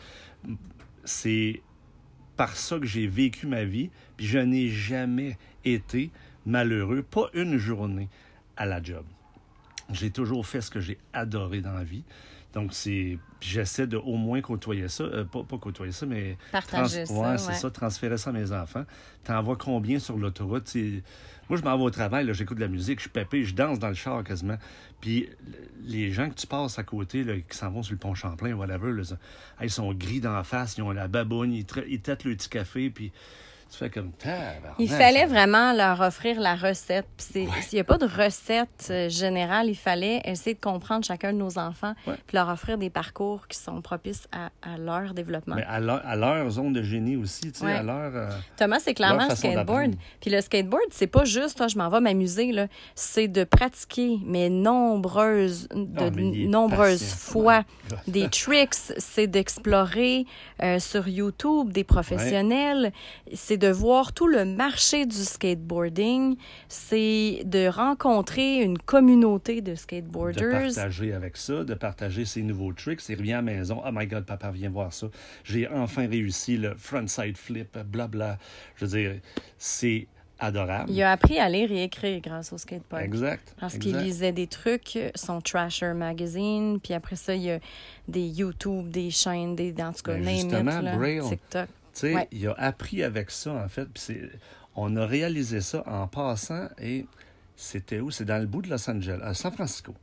c'est 1.04 1.62
par 2.36 2.56
ça 2.56 2.78
que 2.78 2.86
j'ai 2.86 3.06
vécu 3.06 3.46
ma 3.46 3.64
vie, 3.64 3.90
puis 4.16 4.26
je 4.26 4.38
n'ai 4.38 4.68
jamais 4.68 5.36
été 5.64 6.10
malheureux, 6.46 7.02
pas 7.02 7.28
une 7.34 7.58
journée 7.58 8.08
à 8.56 8.66
la 8.66 8.82
job. 8.82 9.04
J'ai 9.90 10.10
toujours 10.10 10.46
fait 10.46 10.60
ce 10.60 10.70
que 10.70 10.80
j'ai 10.80 10.98
adoré 11.12 11.60
dans 11.60 11.72
la 11.72 11.84
vie. 11.84 12.04
Donc, 12.54 12.72
c'est. 12.72 13.18
J'essaie 13.40 13.86
de 13.86 13.96
au 13.96 14.16
moins 14.16 14.40
côtoyer 14.40 14.88
ça. 14.88 15.04
Euh, 15.04 15.24
pas, 15.24 15.44
côtoyer 15.58 15.92
ça, 15.92 16.06
mais. 16.06 16.36
Partager 16.50 17.06
ça. 17.06 17.14
Ouais, 17.14 17.38
c'est 17.38 17.54
ça, 17.54 17.70
transférer 17.70 18.18
ça 18.18 18.30
à 18.30 18.32
mes 18.32 18.52
enfants. 18.52 18.84
T'en 19.24 19.42
vois 19.42 19.56
combien 19.56 19.98
sur 19.98 20.16
l'autoroute? 20.16 20.74
Moi, 21.48 21.58
je 21.58 21.64
m'en 21.64 21.76
vais 21.76 21.84
au 21.84 21.90
travail, 21.90 22.28
j'écoute 22.34 22.56
de 22.56 22.62
la 22.62 22.68
musique, 22.68 23.02
je 23.02 23.08
pépé, 23.08 23.44
je 23.44 23.54
danse 23.54 23.78
dans 23.78 23.88
le 23.88 23.94
char 23.94 24.22
quasiment. 24.22 24.58
Puis 25.00 25.28
les 25.84 26.12
gens 26.12 26.28
que 26.28 26.34
tu 26.34 26.46
passes 26.46 26.78
à 26.78 26.82
côté, 26.82 27.24
là, 27.24 27.34
qui 27.36 27.56
s'en 27.56 27.70
vont 27.70 27.82
sur 27.82 27.92
le 27.92 27.98
pont 27.98 28.14
Champlain, 28.14 28.52
whatever, 28.52 28.92
là, 28.92 29.02
ils 29.62 29.70
sont 29.70 29.92
gris 29.94 30.20
dans 30.20 30.34
la 30.34 30.44
face, 30.44 30.76
ils 30.76 30.82
ont 30.82 30.90
la 30.90 31.08
baboune, 31.08 31.52
ils, 31.52 31.66
ils 31.88 32.00
têtent 32.00 32.24
le 32.24 32.34
petit 32.34 32.48
café, 32.48 32.90
puis 32.90 33.12
comme 33.92 34.12
Il 34.78 34.88
fallait 34.88 35.26
vraiment 35.26 35.72
leur 35.72 36.00
offrir 36.00 36.40
la 36.40 36.54
recette. 36.54 37.06
S'il 37.18 37.48
n'y 37.72 37.80
a 37.80 37.84
pas 37.84 37.98
de 37.98 38.06
recette 38.06 38.88
euh, 38.90 39.08
générale, 39.08 39.68
il 39.68 39.76
fallait 39.76 40.20
essayer 40.24 40.54
de 40.54 40.60
comprendre 40.60 41.04
chacun 41.04 41.32
de 41.32 41.38
nos 41.38 41.58
enfants 41.58 41.94
puis 42.04 42.34
leur 42.34 42.48
offrir 42.48 42.78
des 42.78 42.90
parcours 42.90 43.46
qui 43.46 43.58
sont 43.58 43.80
propices 43.80 44.26
à, 44.32 44.50
leur 44.78 45.14
développement. 45.14 45.56
Mais 45.56 45.64
à 45.64 45.80
leur, 45.80 46.50
zone 46.50 46.72
de 46.72 46.82
génie 46.82 47.16
aussi, 47.16 47.52
tu 47.52 47.60
sais, 47.60 47.66
à 47.66 47.82
leur. 47.82 48.14
Euh, 48.14 48.30
Thomas, 48.56 48.78
c'est 48.80 48.94
clairement 48.94 49.28
le 49.28 49.34
skateboard. 49.34 49.94
Puis 50.20 50.30
le 50.30 50.40
skateboard, 50.40 50.82
c'est 50.90 51.06
pas 51.06 51.24
juste, 51.24 51.62
je 51.68 51.78
m'en 51.78 51.88
vais 51.88 52.00
m'amuser, 52.00 52.52
là. 52.52 52.66
C'est 52.94 53.28
de 53.28 53.44
pratiquer, 53.44 54.18
mais 54.24 54.48
nombreuses, 54.48 55.68
de, 55.74 56.04
ah, 56.06 56.10
nombreuses 56.48 57.12
fois. 57.12 57.64
Des 58.06 58.28
tricks, 58.30 58.74
c'est 58.96 59.26
d'explorer 59.26 60.26
euh, 60.62 60.78
sur 60.78 61.06
YouTube 61.08 61.72
des 61.72 61.84
professionnels. 61.84 62.92
C'est 63.34 63.57
de 63.58 63.68
voir 63.68 64.12
tout 64.12 64.26
le 64.26 64.44
marché 64.44 65.04
du 65.06 65.16
skateboarding, 65.16 66.36
c'est 66.68 67.42
de 67.44 67.68
rencontrer 67.68 68.62
une 68.62 68.78
communauté 68.78 69.60
de 69.60 69.74
skateboarders. 69.74 70.68
De 70.68 70.74
partager 70.74 71.12
avec 71.12 71.36
ça, 71.36 71.64
de 71.64 71.74
partager 71.74 72.24
ses 72.24 72.42
nouveaux 72.42 72.72
tricks. 72.72 73.08
Il 73.08 73.16
revient 73.16 73.34
à 73.34 73.36
la 73.36 73.42
maison, 73.42 73.82
oh 73.84 73.90
my 73.92 74.06
god, 74.06 74.24
papa, 74.24 74.50
viens 74.50 74.70
voir 74.70 74.92
ça. 74.92 75.08
J'ai 75.44 75.68
enfin 75.68 76.08
réussi 76.08 76.56
le 76.56 76.74
frontside 76.74 77.36
flip, 77.36 77.78
blabla. 77.78 78.38
Je 78.76 78.86
veux 78.86 78.98
dire, 78.98 79.20
c'est 79.58 80.06
adorable. 80.38 80.90
Il 80.90 81.02
a 81.02 81.12
appris 81.12 81.38
à 81.38 81.48
lire 81.48 81.72
et 81.72 81.82
écrire 81.82 82.20
grâce 82.20 82.52
au 82.52 82.58
skateboard. 82.58 83.02
Exact. 83.02 83.54
Parce 83.58 83.76
qu'il 83.76 83.96
lisait 83.96 84.32
des 84.32 84.46
trucs, 84.46 84.98
son 85.14 85.40
Trasher 85.40 85.94
Magazine, 85.94 86.78
puis 86.80 86.94
après 86.94 87.16
ça, 87.16 87.34
il 87.34 87.42
y 87.42 87.50
a 87.50 87.58
des 88.06 88.26
YouTube, 88.26 88.88
des 88.88 89.10
chaînes, 89.10 89.56
des, 89.56 89.74
en 89.82 89.92
tout 89.92 90.02
cas, 90.02 90.16
ben 90.16 91.28
TikTok 91.28 91.68
sais, 91.98 92.28
il 92.32 92.46
a 92.48 92.52
appris 92.52 93.02
avec 93.02 93.30
ça, 93.30 93.52
en 93.52 93.68
fait. 93.68 93.86
Puis 93.86 94.20
on 94.76 94.96
a 94.96 95.06
réalisé 95.06 95.60
ça 95.60 95.82
en 95.86 96.06
passant 96.06 96.68
et 96.78 97.06
c'était 97.56 98.00
où? 98.00 98.10
C'est 98.10 98.24
dans 98.24 98.38
le 98.40 98.46
bout 98.46 98.62
de 98.62 98.70
Los 98.70 98.88
Angeles, 98.88 99.20
à 99.22 99.34
San 99.34 99.52
Francisco. 99.52 99.94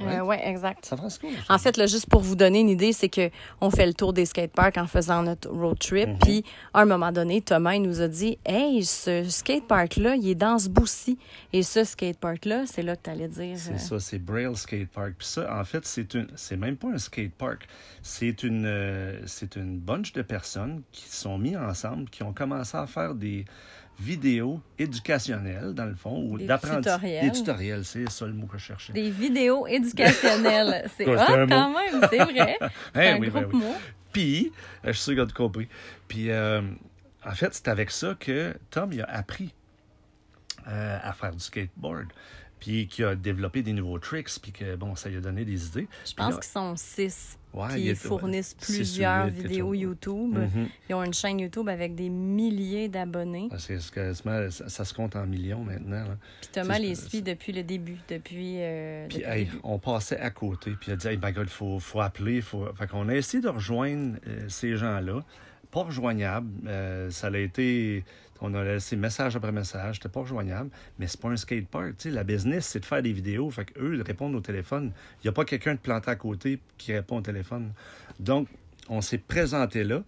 Euh, 0.00 0.20
ouais, 0.20 0.46
exact. 0.46 0.84
San 0.84 0.98
Francisco. 0.98 1.26
je 1.30 1.52
En 1.52 1.58
fait, 1.58 1.76
là, 1.76 1.86
juste 1.86 2.08
pour 2.08 2.20
vous 2.20 2.36
donner 2.36 2.60
une 2.60 2.68
idée, 2.68 2.92
c'est 2.92 3.08
que 3.08 3.30
on 3.60 3.70
fait 3.70 3.86
le 3.86 3.94
tour 3.94 4.12
des 4.12 4.26
skateparks 4.26 4.76
en 4.76 4.86
faisant 4.86 5.22
notre 5.22 5.48
road 5.48 5.78
trip. 5.78 6.08
Mhm. 6.08 6.18
Puis, 6.18 6.44
à 6.74 6.82
un 6.82 6.84
moment 6.84 7.12
donné, 7.12 7.40
Thomas, 7.40 7.74
il 7.74 7.82
nous 7.82 8.00
a 8.00 8.08
dit 8.08 8.38
Hey, 8.44 8.84
ce 8.84 9.24
skatepark-là, 9.24 10.16
il 10.16 10.28
est 10.28 10.34
dans 10.34 10.58
ce 10.58 10.68
bout-ci. 10.68 11.18
Et 11.52 11.62
ce 11.62 11.84
skatepark-là, 11.84 12.64
c'est 12.66 12.82
là 12.82 12.96
que 12.96 13.02
tu 13.04 13.10
allais 13.10 13.28
dire. 13.28 13.56
C'est 13.58 13.72
euh, 13.72 13.78
ça, 13.78 14.00
c'est 14.00 14.18
Braille 14.18 14.54
Skate 14.54 14.88
Park. 14.88 15.14
Puis 15.18 15.28
ça, 15.28 15.58
en 15.58 15.64
fait, 15.64 15.86
c'est 15.86 16.12
une, 16.14 16.28
c'est 16.36 16.56
même 16.56 16.76
pas 16.76 16.88
un 16.88 16.98
skate 16.98 17.32
park. 17.32 17.66
C'est 18.02 18.42
une, 18.42 18.66
euh, 18.66 19.20
c'est 19.26 19.56
une 19.56 19.78
bunch 19.78 20.12
de 20.12 20.22
personnes 20.22 20.82
qui 20.92 21.08
se 21.08 21.22
sont 21.22 21.38
mis 21.38 21.56
ensemble, 21.56 22.08
qui 22.10 22.22
ont 22.22 22.32
commencé 22.32 22.76
à 22.76 22.86
faire 22.86 23.14
des 23.14 23.44
vidéos 23.98 24.60
éducationnelles, 24.78 25.72
dans 25.74 25.86
le 25.86 25.94
fond, 25.94 26.22
ou 26.30 26.38
Des 26.38 26.46
d'apprenti- 26.46 26.76
tutoriels. 26.82 27.24
Des 27.24 27.32
tutoriels, 27.32 27.84
c'est 27.84 28.08
ça 28.10 28.26
le 28.26 28.32
mot 28.34 28.46
que 28.46 28.58
je 28.58 28.64
cherchais. 28.64 28.92
Des 28.92 29.10
vidéos 29.10 29.66
éducationnelles. 29.66 30.88
c'est 30.96 31.04
Quoi, 31.04 31.14
hot 31.22 31.46
quand 31.48 31.72
même, 31.74 32.06
c'est 32.10 32.18
vrai. 32.24 32.58
C'est 32.94 33.06
Eh 33.06 33.08
un 33.10 33.18
oui, 33.18 33.30
ben 33.30 33.46
oui. 33.52 33.58
mot. 33.58 33.74
Puis, 34.12 34.52
je 34.84 34.92
suis 34.92 35.02
sûr 35.02 35.12
qu'il 35.14 35.20
a 35.22 35.26
tout 35.26 35.34
compris. 35.34 35.68
Puis, 36.08 36.30
euh, 36.30 36.62
en 37.24 37.32
fait, 37.32 37.52
c'est 37.54 37.68
avec 37.68 37.90
ça 37.90 38.14
que 38.18 38.54
Tom 38.70 38.92
il 38.92 39.00
a 39.02 39.10
appris 39.10 39.52
euh, 40.68 40.98
à 41.02 41.12
faire 41.12 41.32
du 41.32 41.40
skateboard. 41.40 42.06
Puis, 42.58 42.86
qu'il 42.88 43.04
a 43.04 43.14
développé 43.14 43.62
des 43.62 43.72
nouveaux 43.72 43.98
tricks, 43.98 44.30
puis 44.40 44.50
que, 44.50 44.76
bon, 44.76 44.96
ça 44.96 45.08
lui 45.10 45.18
a 45.18 45.20
donné 45.20 45.44
des 45.44 45.66
idées. 45.66 45.88
Je 46.06 46.14
pense 46.14 46.34
qu'ils 46.36 46.44
sont 46.44 46.74
six. 46.76 47.38
Ouais, 47.52 47.68
Puis 47.68 47.80
il 47.80 47.86
ils 47.88 47.96
fournissent 47.96 48.54
plusieurs 48.54 49.28
vidéos. 49.28 49.72
YouTube. 49.72 50.36
Mhm. 50.36 50.68
Ils 50.90 50.94
ont 50.94 51.02
une 51.02 51.14
chaîne 51.14 51.38
YouTube 51.38 51.68
avec 51.68 51.94
des 51.94 52.08
milliers 52.10 52.88
d'abonnés. 52.88 53.48
Ah, 53.50 53.58
c'est- 53.58 53.80
ça, 53.80 54.50
ça 54.68 54.84
se 54.84 54.92
compte 54.94 55.16
en 55.16 55.26
millions 55.26 55.64
maintenant. 55.64 56.04
là. 56.04 56.16
Puis 56.40 56.50
Thomas 56.52 56.78
les 56.78 56.94
suit 56.94 57.22
depuis 57.22 57.52
le 57.52 57.62
début, 57.62 57.96
depuis, 58.08 58.56
euh, 58.58 59.06
Puis, 59.08 59.18
depuis 59.18 59.30
hey, 59.30 59.44
début. 59.46 59.58
on 59.62 59.78
passait 59.78 60.18
à 60.20 60.30
côté. 60.30 60.72
Puis, 60.72 60.88
il 60.90 60.92
a 60.92 60.96
dit, 60.96 61.08
hey, 61.08 61.18
my 61.22 61.32
God, 61.32 61.44
il 61.46 61.50
faut, 61.50 61.78
faut 61.78 62.00
appeler. 62.00 62.40
Faut... 62.42 62.66
Fait 62.74 62.86
qu'on 62.86 63.08
a 63.08 63.14
essayé 63.14 63.42
de 63.42 63.48
rejoindre 63.48 64.16
euh, 64.26 64.48
ces 64.48 64.76
gens-là. 64.76 65.22
Pas 65.76 65.82
rejoignable. 65.82 66.48
Euh, 66.66 67.10
ça 67.10 67.26
a 67.26 67.36
été. 67.36 68.02
On 68.40 68.54
a 68.54 68.64
laissé 68.64 68.96
message 68.96 69.36
après 69.36 69.52
message. 69.52 69.96
C'était 69.96 70.08
pas 70.08 70.20
rejoignable. 70.20 70.70
Mais 70.98 71.06
c'est 71.06 71.20
pas 71.20 71.28
un 71.28 71.36
skatepark. 71.36 71.98
Tu 71.98 72.08
sais, 72.08 72.10
la 72.10 72.24
business, 72.24 72.64
c'est 72.66 72.80
de 72.80 72.86
faire 72.86 73.02
des 73.02 73.12
vidéos. 73.12 73.50
Fait 73.50 73.66
qu'eux, 73.66 73.94
ils 73.96 74.00
répondent 74.02 74.34
au 74.34 74.40
téléphone. 74.40 74.92
Il 75.22 75.26
n'y 75.26 75.28
a 75.28 75.32
pas 75.32 75.44
quelqu'un 75.44 75.74
de 75.74 75.78
planté 75.78 76.10
à 76.10 76.16
côté 76.16 76.60
qui 76.78 76.94
répond 76.94 77.18
au 77.18 77.20
téléphone. 77.20 77.72
Donc, 78.18 78.48
on 78.88 79.02
s'est 79.02 79.18
présenté 79.18 79.84
là. 79.84 80.02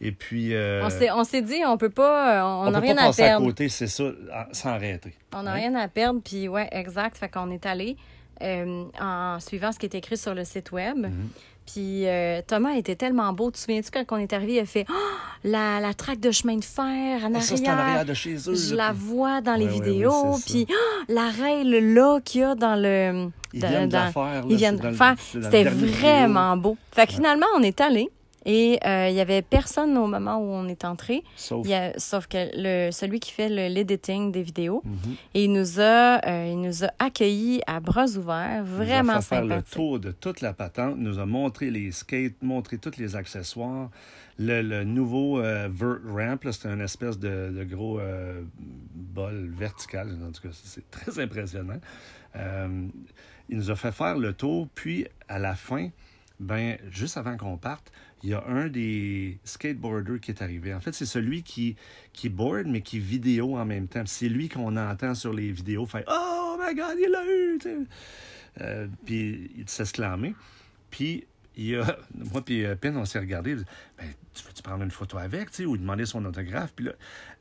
Et 0.00 0.10
puis. 0.10 0.54
euh, 0.56 0.82
On 0.84 0.90
s'est- 0.90 1.10
On 1.12 1.22
s'est 1.22 1.42
dit, 1.42 1.60
on 1.64 1.76
peut 1.78 1.90
pas, 1.90 2.44
on 2.44 2.66
on 2.66 2.70
n'a 2.72 2.80
rien 2.80 2.96
pas 2.96 3.02
à 3.02 3.06
passer 3.06 3.22
à 3.22 3.26
perdre. 3.26 3.46
côté, 3.46 3.68
c'est 3.68 3.86
ça, 3.86 4.10
sans 4.50 4.70
arrêter. 4.70 5.14
On 5.32 5.44
n'a 5.44 5.52
Hein? 5.52 5.54
rien 5.54 5.74
à 5.76 5.86
perdre, 5.86 6.20
puis 6.24 6.48
ouais, 6.48 6.68
exact. 6.72 7.16
Fait 7.16 7.28
qu'on 7.28 7.50
est 7.52 7.64
allé 7.64 7.96
euh, 8.40 8.86
en 9.00 9.38
suivant 9.38 9.70
ce 9.70 9.78
qui 9.78 9.86
est 9.86 9.94
écrit 9.94 10.16
sur 10.16 10.34
le 10.34 10.42
site 10.44 10.72
web. 10.72 10.96
Mhm. 10.98 11.28
Puis 11.66 12.06
euh, 12.06 12.40
Thomas 12.46 12.72
était 12.74 12.96
tellement 12.96 13.32
beau. 13.32 13.46
Tu 13.50 13.52
te 13.52 13.58
souviens-tu 13.58 13.90
quand 13.90 14.04
on 14.16 14.18
est 14.18 14.32
arrivé, 14.32 14.54
il 14.54 14.58
a 14.60 14.66
fait 14.66 14.84
Oh, 14.90 14.92
la, 15.44 15.80
la 15.80 15.94
traque 15.94 16.20
de 16.20 16.30
chemin 16.30 16.56
de 16.56 16.64
fer 16.64 17.24
en 17.24 17.34
Et 17.34 17.40
ça, 17.40 17.54
en 17.54 17.58
arrière? 17.58 17.78
arrière 17.78 18.04
de 18.04 18.14
chez 18.14 18.34
eux. 18.48 18.54
Je 18.54 18.74
là, 18.74 18.88
la 18.88 18.92
puis 18.92 19.02
vois 19.04 19.40
dans 19.40 19.54
les 19.54 19.66
Ouais, 19.66 19.70
vidéos. 19.72 20.32
ouais, 20.32 20.38
puis 20.44 20.66
oh, 20.70 20.74
la 21.08 21.28
règle 21.30 21.78
là 21.94 22.20
qu'il 22.20 22.40
y 22.40 22.44
a 22.44 22.54
dans 22.54 22.74
le. 22.74 23.28
Ils 23.54 23.60
dans- 23.60 23.68
viennent 23.68 23.88
de 23.88 23.92
la 23.94 24.10
faire. 24.12 24.44
ils 24.48 24.56
viennent 24.56 24.76
de 24.78 24.92
faire. 24.92 25.14
C'était 25.18 25.64
vraiment 25.64 26.56
beau. 26.56 26.76
Fait 26.92 27.06
que 27.06 27.12
finalement, 27.12 27.46
on 27.56 27.62
est 27.62 27.80
allé. 27.80 28.10
Et 28.44 28.78
euh, 28.84 29.08
il 29.08 29.14
y 29.14 29.20
avait 29.20 29.42
personne 29.42 29.96
au 29.96 30.06
moment 30.06 30.36
où 30.38 30.50
on 30.50 30.66
est 30.68 30.84
entré. 30.84 31.22
Sauf. 31.36 31.64
Il 31.66 31.70
y 31.70 31.74
a- 31.74 31.98
sauf 31.98 32.26
que 32.26 32.48
le, 32.56 32.90
celui 32.90 33.20
qui 33.20 33.30
fait 33.32 33.48
le- 33.48 33.72
l'editing 33.72 34.32
des 34.32 34.42
vidéos, 34.42 34.82
Mhm. 34.84 35.14
et 35.34 35.44
il 35.44 35.52
nous 35.52 35.80
a, 35.80 36.20
euh, 36.26 36.48
il 36.50 36.60
nous 36.60 36.84
a 36.84 36.90
accueillis 36.98 37.60
à 37.66 37.80
bras 37.80 38.06
ouverts, 38.16 38.64
Il 38.64 38.70
nous 38.72 38.80
a 38.80 38.84
vraiment 38.84 39.20
fait 39.20 39.36
faire 39.36 39.44
le 39.44 39.62
tour 39.62 40.00
de 40.00 40.10
toute 40.10 40.40
la 40.40 40.52
patente, 40.52 40.96
nous 40.98 41.18
a 41.18 41.26
montré 41.26 41.70
les 41.70 41.92
skates, 41.92 42.42
montré 42.42 42.78
tous 42.78 42.96
les 42.98 43.14
accessoires. 43.16 43.90
Le, 44.38 44.62
le 44.62 44.82
nouveau 44.84 45.38
euh, 45.40 45.68
vert 45.70 45.98
ramp, 46.08 46.38
c'était 46.52 46.68
une 46.70 46.80
espèce 46.80 47.18
de, 47.18 47.52
de 47.56 47.64
gros 47.64 48.00
euh, 48.00 48.42
bol 48.58 49.52
vertical. 49.56 50.08
En 50.26 50.32
tout 50.32 50.42
cas, 50.42 50.48
c'est 50.52 50.90
très 50.90 51.18
impressionnant. 51.20 51.78
Euh, 52.36 52.86
il 53.48 53.56
nous 53.58 53.70
a 53.70 53.76
fait 53.76 53.92
faire 53.92 54.16
le 54.16 54.32
tour, 54.32 54.68
puis 54.74 55.06
à 55.28 55.38
la 55.38 55.54
fin, 55.54 55.90
ben, 56.40 56.78
juste 56.90 57.16
avant 57.18 57.36
qu'on 57.36 57.56
parte, 57.58 57.92
il 58.22 58.30
y 58.30 58.34
a 58.34 58.44
un 58.46 58.68
des 58.68 59.38
skateboarders 59.44 60.20
qui 60.20 60.30
est 60.30 60.42
arrivé. 60.42 60.72
En 60.72 60.80
fait, 60.80 60.92
c'est 60.92 61.06
celui 61.06 61.42
qui, 61.42 61.76
qui 62.12 62.28
board, 62.28 62.66
mais 62.66 62.80
qui 62.80 62.98
vidéo 62.98 63.56
en 63.56 63.64
même 63.64 63.88
temps. 63.88 64.04
C'est 64.06 64.28
lui 64.28 64.48
qu'on 64.48 64.76
entend 64.76 65.14
sur 65.14 65.32
les 65.32 65.50
vidéos 65.50 65.86
faire 65.86 66.04
Oh 66.08 66.56
my 66.60 66.74
God, 66.74 66.96
il 66.98 67.10
l'a 67.10 67.24
eu! 67.24 67.86
puis 69.04 69.50
il 69.56 69.68
s'exclamait. 69.68 70.34
Puis 70.90 71.24
il 71.56 71.66
y 71.66 71.76
a, 71.76 71.98
moi 72.32 72.44
puis 72.44 72.64
euh, 72.64 72.76
Pin, 72.76 72.94
on 72.96 73.04
s'est 73.04 73.18
regardé. 73.18 73.56
Tu 74.34 74.44
veux-tu 74.44 74.62
prendre 74.62 74.82
une 74.82 74.90
photo 74.90 75.18
avec, 75.18 75.50
tu 75.50 75.56
sais, 75.58 75.64
ou 75.66 75.76
demander 75.76 76.06
son 76.06 76.24
autographe? 76.24 76.72
Puis 76.74 76.86
là, 76.86 76.92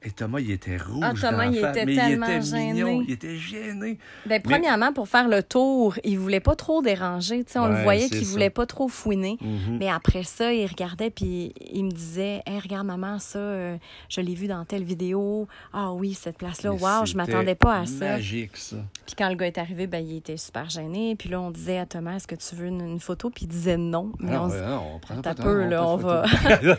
et 0.04 0.10
Thomas, 0.12 0.40
il 0.40 0.50
était 0.52 0.78
rouge 0.78 1.04
Ah, 1.04 1.14
Thomas, 1.14 1.46
il 1.46 1.58
était 1.58 1.86
mais 1.86 1.96
tellement 1.96 2.26
il 2.28 2.32
était 2.34 2.42
gêné. 2.42 2.74
mignon, 2.74 3.02
il 3.08 3.12
était 3.14 3.38
gêné. 3.38 4.00
Ben, 4.26 4.42
premièrement, 4.42 4.92
pour 4.94 5.08
faire 5.08 5.28
le 5.28 5.44
tour, 5.44 5.96
il 6.04 6.18
voulait 6.18 6.40
pas 6.40 6.56
trop 6.56 6.82
déranger. 6.82 7.44
tu 7.44 7.54
sais, 7.54 7.60
on 7.60 7.68
le 7.68 7.84
voyait 7.84 8.10
qu'il 8.10 8.26
voulait 8.26 8.50
pas 8.50 8.66
trop 8.66 8.88
fouiner. 8.88 9.38
Mhm. 9.42 9.78
Mais 9.80 9.90
après 9.90 10.24
ça, 10.24 10.52
il 10.52 10.66
regardait 10.66 11.12
puis 11.12 11.54
il 11.72 11.86
me 11.86 11.92
disait 11.92 12.42
Hey, 12.48 12.60
regarde, 12.60 12.88
maman, 12.88 13.20
ça, 13.20 13.38
euh, 13.40 13.78
je 14.10 14.22
l'ai 14.22 14.34
vu 14.34 14.48
dans 14.48 14.66
telle 14.66 14.84
vidéo. 14.84 15.48
Ah 15.72 15.94
oui, 15.94 16.14
cette 16.16 16.38
place-là, 16.40 16.72
wow, 16.74 17.06
je 17.06 17.16
m'attendais 17.16 17.56
pas 17.56 17.82
à 17.82 17.86
ça. 17.86 18.14
magique, 18.14 18.58
ça. 18.58 18.78
Puis 19.06 19.16
quand 19.16 19.30
le 19.30 19.36
gars 19.36 19.48
est 19.48 19.58
arrivé, 19.60 19.86
ben, 19.88 20.00
il 20.06 20.18
était 20.18 20.38
super 20.38 20.68
gêné. 20.70 21.16
Puis 21.16 21.30
là, 21.30 21.40
on 21.40 21.52
disait 21.52 21.78
à 21.78 21.86
Thomas 21.86 22.16
Est-ce 22.16 22.28
que 22.28 22.36
tu 22.36 22.56
veux 22.56 22.66
une, 22.68 22.82
une 22.82 23.00
photo 23.00 23.30
Puis 23.30 23.46
il 23.46 23.50
disait 23.50 23.78
non. 23.78 24.12
Mais 24.20 24.32
Ah, 24.34 24.44
on 24.46 24.50
ouais, 24.50 24.62
non, 24.66 24.84
on 24.96 25.00
prend 25.00 25.22
pas 25.22 25.36
peu, 25.36 25.44
temps, 25.44 25.68
là, 25.70 25.88
on 25.88 25.98
va-. 25.98 26.26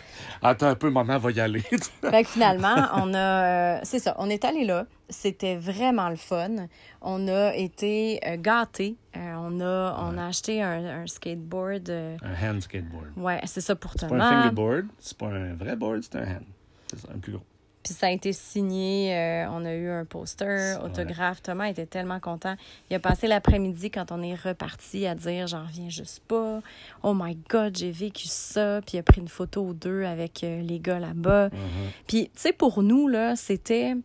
Attends 0.41 0.67
un 0.67 0.75
peu, 0.75 0.89
maman 0.89 1.17
va 1.17 1.31
y 1.31 1.39
aller. 1.39 1.59
Fait 2.01 2.23
que 2.23 2.29
finalement, 2.29 2.75
on 2.95 3.13
a. 3.13 3.17
euh, 3.17 3.79
c'est 3.83 3.99
ça, 3.99 4.15
on 4.19 4.29
est 4.29 4.43
allé 4.45 4.65
là. 4.65 4.85
C'était 5.09 5.55
vraiment 5.55 6.09
le 6.09 6.15
fun. 6.15 6.67
On 7.01 7.27
a 7.27 7.53
été 7.55 8.19
euh, 8.25 8.37
gâtés. 8.37 8.95
Euh, 9.15 9.33
on, 9.37 9.61
a, 9.61 9.95
on 9.99 10.17
a 10.17 10.25
acheté 10.27 10.61
un, 10.61 11.01
un 11.03 11.07
skateboard. 11.07 11.89
euh, 11.89 12.17
un 12.23 12.49
hand 12.49 12.61
skateboard. 12.61 13.07
ouais, 13.17 13.39
c'est 13.45 13.61
ça 13.61 13.75
pour 13.75 13.91
C'est 13.93 14.07
pas 14.07 14.15
un 14.15 14.19
Thomas. 14.19 14.29
fingerboard, 14.31 14.85
c'est 14.99 15.17
pas 15.17 15.27
un 15.27 15.53
vrai 15.53 15.75
board, 15.75 16.01
c'est 16.03 16.15
un 16.17 16.23
hand. 16.23 16.43
C'est 16.87 16.99
ça, 16.99 17.07
un 17.15 17.19
plus 17.19 17.33
gros. 17.33 17.43
Puis 17.83 17.93
ça 17.93 18.07
a 18.07 18.09
été 18.11 18.31
signé. 18.31 19.13
euh, 19.15 19.45
on 19.51 19.65
a 19.65 19.73
eu 19.73 19.89
un 19.89 20.05
poster, 20.05 20.77
autographe. 20.83 21.41
Thomas 21.41 21.67
était 21.67 21.85
tellement 21.85 22.19
content. 22.19 22.55
Il 22.89 22.95
a 22.95 22.99
passé 22.99 23.27
l'après-midi 23.27 23.91
quand 23.91 24.11
on 24.11 24.21
est 24.21 24.35
reparti 24.35 25.05
à 25.05 25.15
dire 25.15 25.47
J'en 25.47 25.65
reviens 25.65 25.89
juste 25.89 26.21
pas. 26.27 26.61
Oh 27.03 27.13
my 27.13 27.37
God, 27.49 27.77
j'ai 27.77 27.91
vécu 27.91 28.27
ça. 28.27 28.79
Puis 28.85 28.97
il 28.97 28.99
a 28.99 29.03
pris 29.03 29.19
une 29.19 29.27
photo 29.27 29.61
ou 29.61 29.73
deux 29.73 30.03
avec 30.03 30.43
euh, 30.43 30.61
les 30.61 30.79
gars 30.79 30.99
là-bas. 30.99 31.49
Mhm. 31.49 31.59
Puis, 32.07 32.25
tu 32.33 32.41
sais, 32.41 32.53
pour 32.53 32.81
nous, 32.83 33.07
là, 33.07 33.35
c'était, 33.35 33.95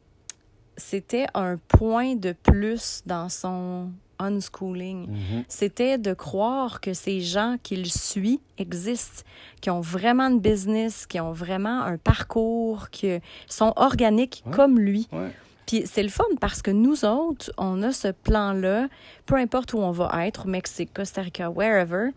c'était 0.76 1.26
un 1.34 1.56
point 1.68 2.16
de 2.16 2.32
plus 2.32 3.02
dans 3.06 3.28
son 3.28 3.90
unschooling. 4.18 5.08
Mhm. 5.08 5.44
C'était 5.48 5.98
de 5.98 6.12
croire 6.14 6.80
que 6.80 6.92
ces 6.94 7.20
gens 7.20 7.56
qu'il 7.62 7.86
suit 7.90 8.40
existent, 8.58 9.22
qui 9.60 9.70
ont 9.70 9.80
vraiment 9.80 10.30
de 10.30 10.38
business, 10.38 11.06
qui 11.06 11.20
ont 11.20 11.32
vraiment 11.32 11.82
un 11.82 11.96
parcours, 11.98 12.90
qui 12.90 13.18
sont 13.46 13.72
organiques 13.76 14.42
Ouais. 14.46 14.52
comme 14.52 14.78
lui. 14.78 15.08
Ouais. 15.12 15.30
Puis 15.66 15.82
c'est 15.86 16.02
le 16.02 16.08
fun 16.08 16.24
parce 16.40 16.62
que 16.62 16.70
nous 16.70 17.04
autres, 17.04 17.52
on 17.58 17.82
a 17.82 17.92
ce 17.92 18.08
plan-là, 18.08 18.88
peu 19.26 19.34
importe 19.36 19.74
où 19.74 19.78
on 19.78 19.90
va 19.90 20.26
être, 20.26 20.46
au 20.46 20.48
Mexique, 20.48 20.94
Costa 20.94 21.20
Rica, 21.22 21.50
wherever, 21.50 22.10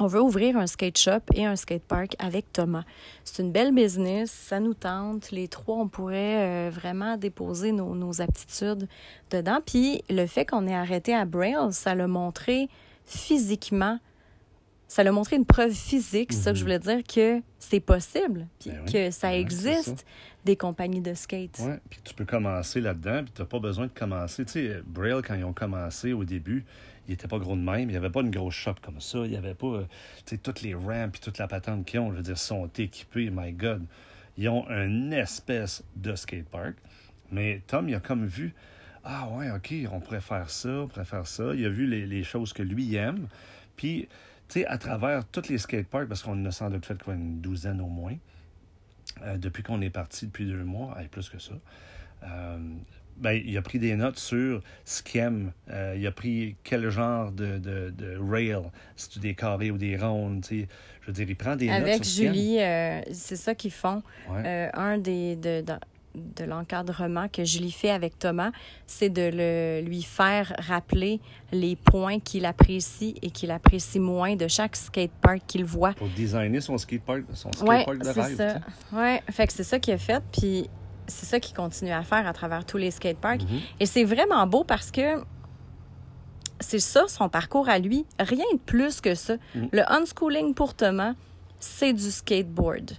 on 0.00 0.06
veut 0.06 0.20
ouvrir 0.22 0.56
un 0.56 0.66
skate 0.66 0.96
shop 0.98 1.20
et 1.34 1.44
un 1.44 1.56
skate 1.56 1.82
park 1.82 2.14
avec 2.18 2.52
Thomas. 2.52 2.84
C'est 3.24 3.42
une 3.42 3.50
belle 3.52 3.74
business, 3.74 4.30
ça 4.30 4.60
nous 4.60 4.74
tente. 4.74 5.30
Les 5.30 5.48
trois, 5.48 5.76
on 5.76 5.88
pourrait 5.88 6.68
euh, 6.68 6.70
vraiment 6.70 7.16
déposer 7.16 7.72
nos, 7.72 7.94
nos 7.94 8.20
aptitudes 8.20 8.88
dedans. 9.30 9.58
Puis 9.64 10.02
le 10.08 10.26
fait 10.26 10.44
qu'on 10.44 10.66
ait 10.66 10.74
arrêté 10.74 11.14
à 11.14 11.24
Braille, 11.24 11.56
ça 11.72 11.94
l'a 11.94 12.06
montré 12.06 12.68
physiquement. 13.06 13.98
Ça 14.86 15.02
l'a 15.04 15.12
montré 15.12 15.36
une 15.36 15.44
preuve 15.44 15.72
physique, 15.72 16.32
c'est 16.32 16.40
ça 16.40 16.52
que 16.52 16.56
je 16.56 16.62
voulais 16.62 16.78
dire, 16.78 17.00
que 17.04 17.42
c'est 17.58 17.80
possible, 17.80 18.46
puis 18.58 18.70
Ben 18.70 18.80
oui. 18.86 18.92
que 18.92 19.10
ça 19.10 19.36
existe, 19.36 19.98
ça. 19.98 20.04
des 20.46 20.56
compagnies 20.56 21.02
de 21.02 21.12
skate. 21.12 21.58
Ouais, 21.58 21.78
puis 21.90 22.00
tu 22.02 22.14
peux 22.14 22.24
commencer 22.24 22.80
là-dedans, 22.80 23.22
puis 23.22 23.32
tu 23.34 23.42
n'as 23.42 23.46
pas 23.46 23.58
besoin 23.58 23.86
de 23.86 23.92
commencer. 23.92 24.46
Tu 24.46 24.52
sais, 24.52 24.80
Braille, 24.86 25.20
quand 25.22 25.34
ils 25.34 25.44
ont 25.44 25.52
commencé 25.52 26.14
au 26.14 26.24
début, 26.24 26.64
il 27.08 27.14
était 27.14 27.26
pas 27.26 27.38
gros 27.38 27.56
de 27.56 27.60
même. 27.60 27.88
Il 27.88 27.88
n'y 27.88 27.96
avait 27.96 28.10
pas 28.10 28.20
une 28.20 28.30
grosse 28.30 28.54
shop 28.54 28.74
comme 28.82 29.00
ça. 29.00 29.18
Il 29.24 29.30
n'y 29.30 29.36
avait 29.36 29.54
pas, 29.54 29.66
euh, 29.66 29.86
toutes 30.42 30.60
les 30.60 30.74
ramps 30.74 31.08
et 31.08 31.18
toute 31.18 31.38
la 31.38 31.48
patente 31.48 31.86
qu'ils 31.86 32.00
ont, 32.00 32.12
je 32.12 32.16
veux 32.16 32.22
dire, 32.22 32.38
sont 32.38 32.68
équipés. 32.76 33.30
My 33.32 33.52
God. 33.52 33.84
Ils 34.36 34.48
ont 34.50 34.68
une 34.68 35.12
espèce 35.12 35.82
de 35.96 36.14
skatepark. 36.14 36.76
Mais 37.32 37.62
Tom, 37.66 37.88
il 37.88 37.94
a 37.94 38.00
comme 38.00 38.26
vu, 38.26 38.54
ah 39.04 39.28
ouais, 39.30 39.50
OK, 39.50 39.74
on 39.90 40.00
pourrait 40.00 40.20
faire 40.20 40.50
ça, 40.50 40.68
on 40.68 40.86
pourrait 40.86 41.04
faire 41.04 41.26
ça. 41.26 41.54
Il 41.54 41.64
a 41.64 41.68
vu 41.70 41.86
les, 41.86 42.22
choses 42.22 42.52
que 42.52 42.62
lui 42.62 42.94
aime. 42.94 43.26
Puis, 43.76 44.08
tu 44.48 44.60
sais, 44.60 44.66
à 44.66 44.78
travers 44.78 45.26
tous 45.26 45.48
les 45.48 45.58
skateparks, 45.58 46.08
parce 46.08 46.22
qu'on 46.22 46.44
a 46.44 46.50
sans 46.50 46.70
doute 46.70 46.84
fait 46.84 47.02
quoi, 47.02 47.14
une 47.14 47.40
douzaine 47.40 47.80
au 47.80 47.88
moins, 47.88 48.16
euh, 49.22 49.38
depuis 49.38 49.62
qu'on 49.62 49.80
est 49.80 49.90
parti 49.90 50.26
depuis 50.26 50.46
deux 50.46 50.64
mois, 50.64 50.96
et 51.02 51.08
plus 51.08 51.28
que 51.28 51.38
ça. 51.38 51.54
Euh, 52.24 52.58
ben, 53.18 53.32
il 53.44 53.56
a 53.56 53.62
pris 53.62 53.78
des 53.78 53.96
notes 53.96 54.18
sur 54.18 54.62
ce 54.84 55.02
qu'il 55.02 55.20
aime. 55.20 55.52
Euh, 55.70 55.94
il 55.98 56.06
a 56.06 56.12
pris 56.12 56.56
quel 56.64 56.88
genre 56.90 57.32
de, 57.32 57.58
de, 57.58 57.90
de 57.90 58.16
rail, 58.18 58.56
si 58.96 59.08
tu 59.10 59.18
des 59.18 59.34
carrés 59.34 59.70
ou 59.70 59.78
des 59.78 59.96
rondes? 59.96 60.42
Tu 60.46 60.62
sais. 60.62 60.68
Je 61.02 61.06
veux 61.08 61.12
dire, 61.12 61.26
il 61.28 61.36
prend 61.36 61.56
des 61.56 61.66
notes 61.68 61.74
Avec 61.76 62.00
qu'il 62.02 62.26
aime. 62.26 62.34
Julie, 62.34 62.60
euh, 62.60 63.00
c'est 63.12 63.36
ça 63.36 63.54
qu'ils 63.54 63.70
font. 63.72 64.02
Ouais. 64.30 64.42
Euh, 64.44 64.68
un 64.74 64.98
des 64.98 65.36
de, 65.36 65.62
de, 65.62 65.72
de 66.14 66.44
l'encadrement 66.44 67.28
que 67.28 67.44
Julie 67.44 67.72
fait 67.72 67.90
avec 67.90 68.18
Thomas, 68.18 68.50
c'est 68.86 69.08
de 69.08 69.30
le, 69.32 69.80
lui 69.88 70.02
faire 70.02 70.52
rappeler 70.58 71.18
les 71.50 71.76
points 71.76 72.18
qu'il 72.20 72.44
apprécie 72.44 73.14
et 73.22 73.30
qu'il 73.30 73.50
apprécie 73.50 74.00
moins 74.00 74.36
de 74.36 74.48
chaque 74.48 74.76
skatepark 74.76 75.40
qu'il 75.46 75.64
voit. 75.64 75.94
Pour 75.94 76.08
designer 76.08 76.60
son 76.60 76.76
skatepark, 76.76 77.22
son 77.32 77.48
Ouais, 77.64 77.82
skatepark 77.82 77.98
de 77.98 78.04
c'est 78.04 78.20
rêve. 78.20 78.36
ça. 78.36 78.54
tu 78.54 78.60
sais. 78.90 78.96
Ouais, 78.96 79.22
fait 79.30 79.46
que 79.46 79.52
c'est 79.54 79.64
ça 79.64 79.78
qu'il 79.78 79.94
a 79.94 79.98
fait, 79.98 80.22
puis 80.30 80.68
c'est 81.08 81.26
ça 81.26 81.40
qu'il 81.40 81.56
continue 81.56 81.90
à 81.90 82.02
faire 82.02 82.26
à 82.26 82.32
travers 82.32 82.64
tous 82.64 82.76
les 82.76 82.90
skateparks. 82.90 83.42
Mhm. 83.42 83.60
Et 83.80 83.86
c'est 83.86 84.04
vraiment 84.04 84.46
beau 84.46 84.64
parce 84.64 84.90
que 84.90 85.24
c'est 86.60 86.78
ça 86.78 87.04
son 87.08 87.28
parcours 87.28 87.68
à 87.68 87.78
lui, 87.78 88.04
rien 88.18 88.44
de 88.52 88.58
plus 88.58 89.00
que 89.00 89.14
ça. 89.14 89.36
Mhm. 89.54 89.68
Le 89.72 89.92
unschooling 89.92 90.54
pour 90.54 90.74
Thomas, 90.74 91.14
c'est 91.58 91.92
du 91.92 92.10
skateboard. 92.10 92.92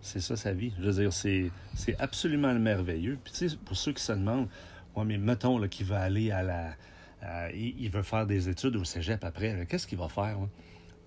C'est 0.00 0.20
ça 0.20 0.36
sa 0.36 0.52
vie. 0.52 0.72
Je 0.78 0.84
veux 0.84 1.02
dire, 1.02 1.12
c'est, 1.12 1.50
absolument 1.98 2.52
merveilleux. 2.54 3.18
Puis 3.24 3.32
tu 3.32 3.48
sais, 3.48 3.56
pour 3.64 3.76
ceux 3.76 3.92
qui 3.92 4.02
se 4.02 4.12
demandent, 4.12 4.48
ouais, 4.96 5.04
mais 5.04 5.16
mettons 5.16 5.66
qu'il 5.68 5.86
va 5.86 6.00
aller 6.00 6.30
à 6.30 6.42
la. 6.42 6.74
à- 7.22 7.50
il, 7.52 7.88
veut 7.90 8.02
faire 8.02 8.26
des 8.26 8.48
études 8.48 8.76
au 8.76 8.84
cégep 8.84 9.24
après, 9.24 9.66
qu'est-ce 9.66 9.86
qu'il 9.86 9.98
va 9.98 10.08
faire? 10.08 10.38
là? 10.38 10.48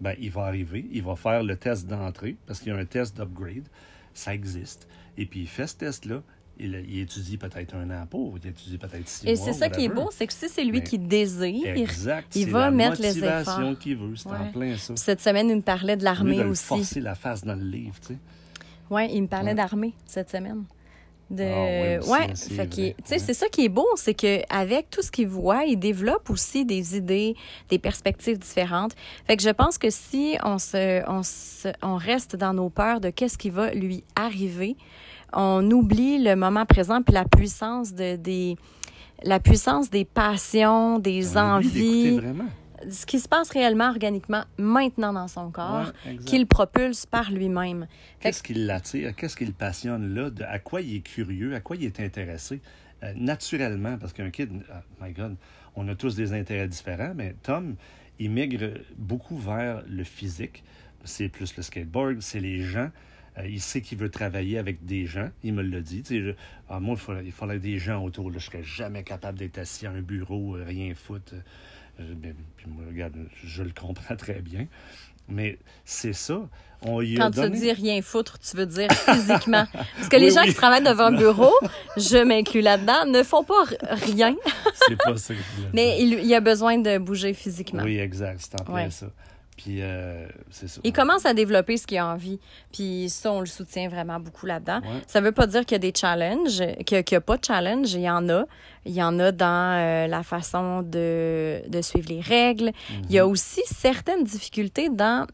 Ben, 0.01 0.15
il 0.19 0.31
va 0.31 0.43
arriver, 0.43 0.87
il 0.91 1.03
va 1.03 1.15
faire 1.15 1.43
le 1.43 1.55
test 1.55 1.87
d'entrée, 1.87 2.37
parce 2.45 2.59
qu'il 2.59 2.71
y 2.71 2.75
a 2.75 2.77
un 2.77 2.85
test 2.85 3.15
d'upgrade. 3.15 3.67
Ça 4.13 4.33
existe. 4.33 4.87
Et 5.17 5.25
puis 5.25 5.41
il 5.41 5.47
fait 5.47 5.67
ce 5.67 5.75
test-là. 5.75 6.23
Il, 6.59 6.83
il 6.89 6.99
étudie 7.01 7.37
peut-être 7.37 7.75
un 7.75 7.89
an 7.91 8.05
pour, 8.09 8.37
il 8.41 8.49
étudie 8.49 8.77
peut-être 8.77 9.07
six 9.07 9.25
Et 9.27 9.35
mois. 9.35 9.45
c'est 9.45 9.53
ça 9.53 9.69
qui 9.69 9.85
est 9.85 9.89
beau, 9.89 10.09
c'est 10.11 10.25
que 10.27 10.33
si 10.33 10.49
c'est 10.49 10.63
lui 10.63 10.81
qui 10.81 10.97
désire, 10.97 11.75
Exact. 11.77 12.35
il 12.35 12.45
c'est 12.45 12.49
va 12.49 12.61
la 12.65 12.71
mettre 12.71 13.01
les 13.01 13.09
motivation 13.09 13.61
efforts. 13.71 13.79
qu'il 13.79 13.97
veut. 13.97 14.15
C'est 14.15 14.29
en 14.29 14.51
plein 14.51 14.75
ça. 14.77 14.93
Puis 14.93 15.03
cette 15.03 15.21
semaine, 15.21 15.49
il 15.49 15.57
me 15.57 15.61
parlait 15.61 15.97
de 15.97 16.03
l'armée 16.03 16.43
aussi. 16.43 16.63
forcer 16.65 16.99
la 17.01 17.15
face 17.15 17.43
dans 17.43 17.55
le 17.55 17.63
livre, 17.63 17.95
tu 18.01 18.13
sais. 18.13 18.19
Oui, 18.89 19.07
il 19.13 19.23
me 19.23 19.27
parlait 19.27 19.49
Ouais. 19.49 19.55
d'armée 19.55 19.93
cette 20.05 20.29
semaine. 20.31 20.63
De... 21.29 21.43
Ah 21.43 21.99
oui, 22.05 22.09
ouais, 22.09 22.27
c'est 22.35 22.53
fait 22.53 22.73
sais, 22.73 22.95
Ouais. 23.15 23.19
c'est 23.19 23.33
ça 23.33 23.49
qui 23.49 23.65
est 23.65 23.69
beau, 23.69 23.85
c'est 23.97 24.13
que 24.13 24.39
avec 24.49 24.89
tout 24.89 25.01
ce 25.01 25.11
qu'il 25.11 25.27
voit, 25.27 25.65
il 25.65 25.77
développe 25.77 26.29
aussi 26.29 26.63
des 26.63 26.95
idées, 26.95 27.35
des 27.69 27.79
perspectives 27.79 28.39
différentes. 28.39 28.93
Fait 29.25 29.35
que 29.35 29.43
je 29.43 29.49
pense 29.49 29.77
que 29.77 29.89
si 29.89 30.37
on 30.41 30.57
se, 30.57 31.03
on 31.09 31.23
se, 31.23 31.67
on 31.81 31.97
reste 31.97 32.37
dans 32.37 32.53
nos 32.53 32.69
peurs 32.69 33.01
de 33.01 33.09
qu'est-ce 33.09 33.37
qui 33.37 33.49
va 33.49 33.73
lui 33.73 34.05
arriver, 34.15 34.77
on 35.33 35.69
oublie 35.71 36.23
le 36.23 36.35
moment 36.35 36.65
présent 36.65 37.01
puis 37.01 37.13
la 37.13 37.25
puissance 37.25 37.93
de 37.93 38.15
des 38.15 38.55
la 39.23 39.39
puissance 39.39 39.89
des 39.89 40.05
passions, 40.05 40.99
des 40.99 41.37
On 41.37 41.41
envies, 41.41 42.17
vraiment. 42.17 42.45
ce 42.87 43.05
qui 43.07 43.19
se 43.19 43.27
passe 43.27 43.49
réellement 43.49 43.89
organiquement 43.89 44.43
maintenant 44.59 45.11
dans 45.11 45.27
son 45.27 45.49
corps, 45.49 45.91
Ouais, 46.05 46.17
qu'il 46.17 46.45
propulse 46.45 47.07
par 47.07 47.31
lui-même. 47.31 47.87
Qu'est-ce 48.19 48.43
qui 48.43 48.53
l'attire? 48.53 49.15
Qu'est-ce 49.15 49.35
qui 49.35 49.45
le 49.45 49.53
passionne 49.53 50.13
là? 50.13 50.29
De, 50.29 50.43
à 50.43 50.59
quoi 50.59 50.81
il 50.81 50.97
est 50.97 50.99
curieux? 50.99 51.55
À 51.55 51.59
quoi 51.61 51.75
il 51.77 51.85
est 51.85 51.99
intéressé? 51.99 52.61
Euh, 53.03 53.11
naturellement, 53.15 53.97
parce 53.97 54.13
qu'un 54.13 54.29
kid, 54.29 54.49
ah, 54.71 54.83
my 55.01 55.11
God, 55.13 55.35
on 55.75 55.87
a 55.87 55.95
tous 55.95 56.15
des 56.15 56.33
intérêts 56.33 56.67
différents, 56.67 57.13
mais 57.15 57.35
Tom, 57.41 57.75
il 58.19 58.29
migre 58.31 58.69
beaucoup 58.97 59.37
vers 59.37 59.81
le 59.87 60.03
physique. 60.03 60.63
C'est 61.05 61.29
plus 61.29 61.55
le 61.57 61.63
skateboard, 61.63 62.21
c'est 62.21 62.39
les 62.39 62.61
gens. 62.61 62.89
Euh, 63.37 63.47
il 63.47 63.61
sait 63.61 63.81
qu'il 63.81 63.97
veut 63.97 64.09
travailler 64.09 64.57
avec 64.57 64.83
des 64.85 65.05
gens. 65.05 65.29
Il 65.43 65.53
me 65.53 65.61
l'a 65.61 65.81
dit. 65.81 66.03
Je- 66.09 66.33
ah, 66.69 66.79
moi, 66.79 66.97
il 67.23 67.31
faudrait 67.31 67.59
des 67.59 67.77
gens 67.79 68.03
autour. 68.03 68.31
Là. 68.31 68.37
Je 68.39 68.45
serais 68.45 68.63
jamais 68.63 69.03
capable 69.03 69.37
d'être 69.37 69.57
assis 69.59 69.85
à 69.85 69.91
un 69.91 70.01
bureau, 70.01 70.55
euh, 70.55 70.63
rien 70.65 70.93
foutre. 70.95 71.33
Euh, 71.99 72.13
ben, 72.15 72.33
puis 72.55 72.65
moi, 72.67 72.83
regarde, 72.87 73.15
je 73.43 73.63
le 73.63 73.71
comprends 73.71 74.15
très 74.17 74.41
bien. 74.41 74.67
Mais 75.29 75.57
c'est 75.83 76.13
ça. 76.13 76.41
On 76.83 77.01
y 77.01 77.15
a 77.19 77.29
Quand 77.29 77.31
tu 77.31 77.49
dis 77.49 77.71
rien 77.71 78.01
foutre, 78.01 78.37
tu 78.39 78.55
veux 78.55 78.65
dire 78.67 78.89
physiquement. 78.91 79.65
Parce 79.97 80.07
que 80.09 80.15
les 80.15 80.27
Oui, 80.27 80.31
gens 80.33 80.41
oui. 80.43 80.49
qui 80.49 80.53
travaillent 80.53 80.83
devant 80.83 81.05
un 81.05 81.17
bureau, 81.17 81.51
je 81.97 82.23
m'inclus 82.23 82.61
là-dedans, 82.61 83.05
ne 83.07 83.23
font 83.23 83.43
pas 83.43 83.63
rien, 84.05 84.35
C'est 84.87 84.95
pas 84.95 85.17
ça 85.17 85.33
que 85.33 85.39
je 85.41 85.55
voulais 85.57 85.69
mais 85.73 85.97
il, 86.01 86.13
il 86.23 86.33
a 86.35 86.39
besoin 86.39 86.77
de 86.77 86.97
bouger 86.99 87.33
physiquement. 87.33 87.81
Oui, 87.83 87.97
exact. 87.97 88.39
C'est 88.41 88.61
en 88.61 88.63
plein 88.63 88.73
Ouais. 88.75 88.89
ça. 88.91 89.07
Puis, 89.57 89.79
euh, 89.81 90.27
c'est 90.51 90.67
ça. 90.69 90.79
Il 90.83 90.93
commence 90.93 91.25
à 91.25 91.33
développer 91.33 91.77
ce 91.77 91.87
qu'il 91.87 91.97
a 91.97 92.05
envie. 92.07 92.39
Puis 92.71 93.09
ça, 93.09 93.31
on 93.31 93.39
le 93.39 93.47
soutient 93.47 93.89
vraiment 93.89 94.19
beaucoup 94.19 94.45
là-dedans. 94.45 94.81
Ouais. 94.81 95.01
Ça 95.07 95.19
veut 95.19 95.31
pas 95.31 95.47
dire 95.47 95.65
qu'il 95.65 95.73
y 95.73 95.75
a 95.75 95.79
des 95.79 95.93
challenges, 95.95 96.61
qu'il 96.85 97.03
n'y 97.11 97.15
a, 97.17 97.21
pas 97.21 97.37
de 97.37 97.43
challenge. 97.45 97.91
Il 97.93 98.01
y 98.01 98.09
en 98.09 98.29
a. 98.29 98.45
Il 98.85 98.93
y 98.93 99.01
en 99.03 99.17
a 99.19 99.31
dans 99.31 99.73
euh, 99.77 100.07
la 100.07 100.21
façon 100.23 100.83
de, 100.83 101.61
de 101.67 101.81
suivre 101.81 102.07
les 102.09 102.21
règles. 102.21 102.71
Il 103.09 103.11
y 103.11 103.19
a 103.19 103.25
aussi 103.27 103.61
certaines 103.65 104.23
difficultés 104.23 104.89
dans 104.89 105.25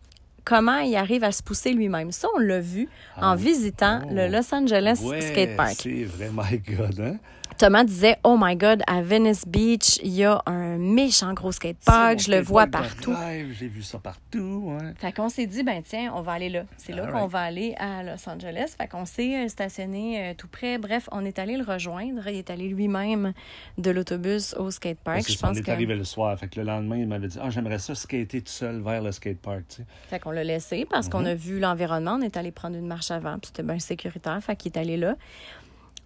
comment 0.46 0.78
il 0.80 0.96
arrive 0.96 1.24
à 1.24 1.32
se 1.32 1.44
pousser 1.44 1.72
lui-même. 1.74 2.12
Ça, 2.12 2.28
on 2.36 2.40
l'a 2.40 2.60
vu 2.60 2.90
Ah 3.18 3.32
en 3.32 3.36
oui. 3.38 3.44
visitant 3.44 4.02
Oh. 4.06 4.10
le 4.12 4.28
Los 4.30 4.54
Angeles 4.56 5.00
Ouais, 5.04 5.22
Skate 5.22 5.56
Park. 5.58 5.76
C'est 5.80 6.04
vrai, 6.06 6.30
my 6.34 6.58
God, 6.60 7.00
hein? 7.00 7.18
Thomas 7.58 7.84
disait, 7.84 8.18
Oh 8.24 8.38
my 8.40 8.56
God, 8.56 8.82
à 8.88 9.02
Venice 9.02 9.46
Beach, 9.48 10.00
il 10.04 10.12
y 10.14 10.24
a 10.24 10.42
un 10.46 10.78
méchant 10.78 11.34
gros 11.34 11.52
skatepark, 11.52 12.20
je 12.20 12.32
le 12.32 12.42
vois 12.42 12.68
partout. 12.68 13.14
J'ai 13.58 13.68
vu 13.68 13.82
ça 13.84 14.00
partout, 14.00 14.64
ouais. 14.80 14.94
Fait 14.98 15.12
qu'on 15.12 15.30
s'est 15.30 15.46
dit, 15.48 15.64
ben 15.64 15.82
tiens, 15.84 16.12
on 16.16 16.22
va 16.22 16.34
aller 16.34 16.50
là. 16.50 16.64
C'est 16.78 16.94
là 16.94 17.08
qu'on 17.08 17.20
right. 17.20 17.32
va 17.32 17.40
aller 17.42 17.76
à 17.78 18.04
Los 18.04 18.28
Angeles. 18.30 18.74
Fait 18.78 18.88
qu'on 18.88 19.06
s'est 19.06 19.46
euh, 19.46 19.48
stationné 19.48 20.32
euh, 20.32 20.34
tout 20.38 20.48
près. 20.48 20.78
Bref, 20.78 21.08
on 21.12 21.24
est 21.26 21.40
allé 21.40 21.58
le 21.58 21.64
rejoindre. 21.64 22.28
Il 22.28 22.36
est 22.38 22.50
allé 22.50 22.68
lui-même 22.68 23.34
de 23.78 23.92
l'autobus 23.92 24.54
au 24.58 24.72
skatepark. 24.72 25.24
Je 25.28 25.38
on 25.44 25.48
pense 25.48 25.58
est 25.58 25.62
que. 25.64 25.72
arrivé 25.72 25.96
le 25.96 26.04
soir. 26.04 26.38
Fait 26.38 26.48
que 26.48 26.60
le 26.60 26.66
lendemain, 26.66 26.98
il 26.98 27.08
m'avait 27.08 27.28
dit 27.28 27.38
Ah, 27.42 27.50
j'aimerais 27.50 27.80
ça 27.80 27.96
skater 27.96 28.42
tout 28.42 28.52
seul 28.52 28.82
vers 28.82 29.02
le 29.02 29.12
skatepark, 29.12 29.64
tu 29.70 29.76
sais. 29.78 29.86
Fait 30.10 30.20
qu'on 30.20 30.32
l'a 30.32 30.44
laissé 30.44 30.86
parce 30.90 31.10
qu'on 31.10 31.22
Mhm. 31.22 31.28
a 31.28 31.36
vu 31.36 31.60
l'environnement. 31.60 32.18
On 32.20 32.22
est 32.22 32.38
allé 32.38 32.52
prendre 32.52 32.76
une 32.78 32.88
marche 32.88 33.12
avant. 33.12 33.34
Puis 33.40 33.48
c'était 33.48 33.64
bien 33.64 33.80
sécuritaire. 33.80 34.40
Fait 34.44 34.56
qu'il 34.56 34.72
est 34.72 34.78
allé 34.80 34.98
là. 34.98 35.16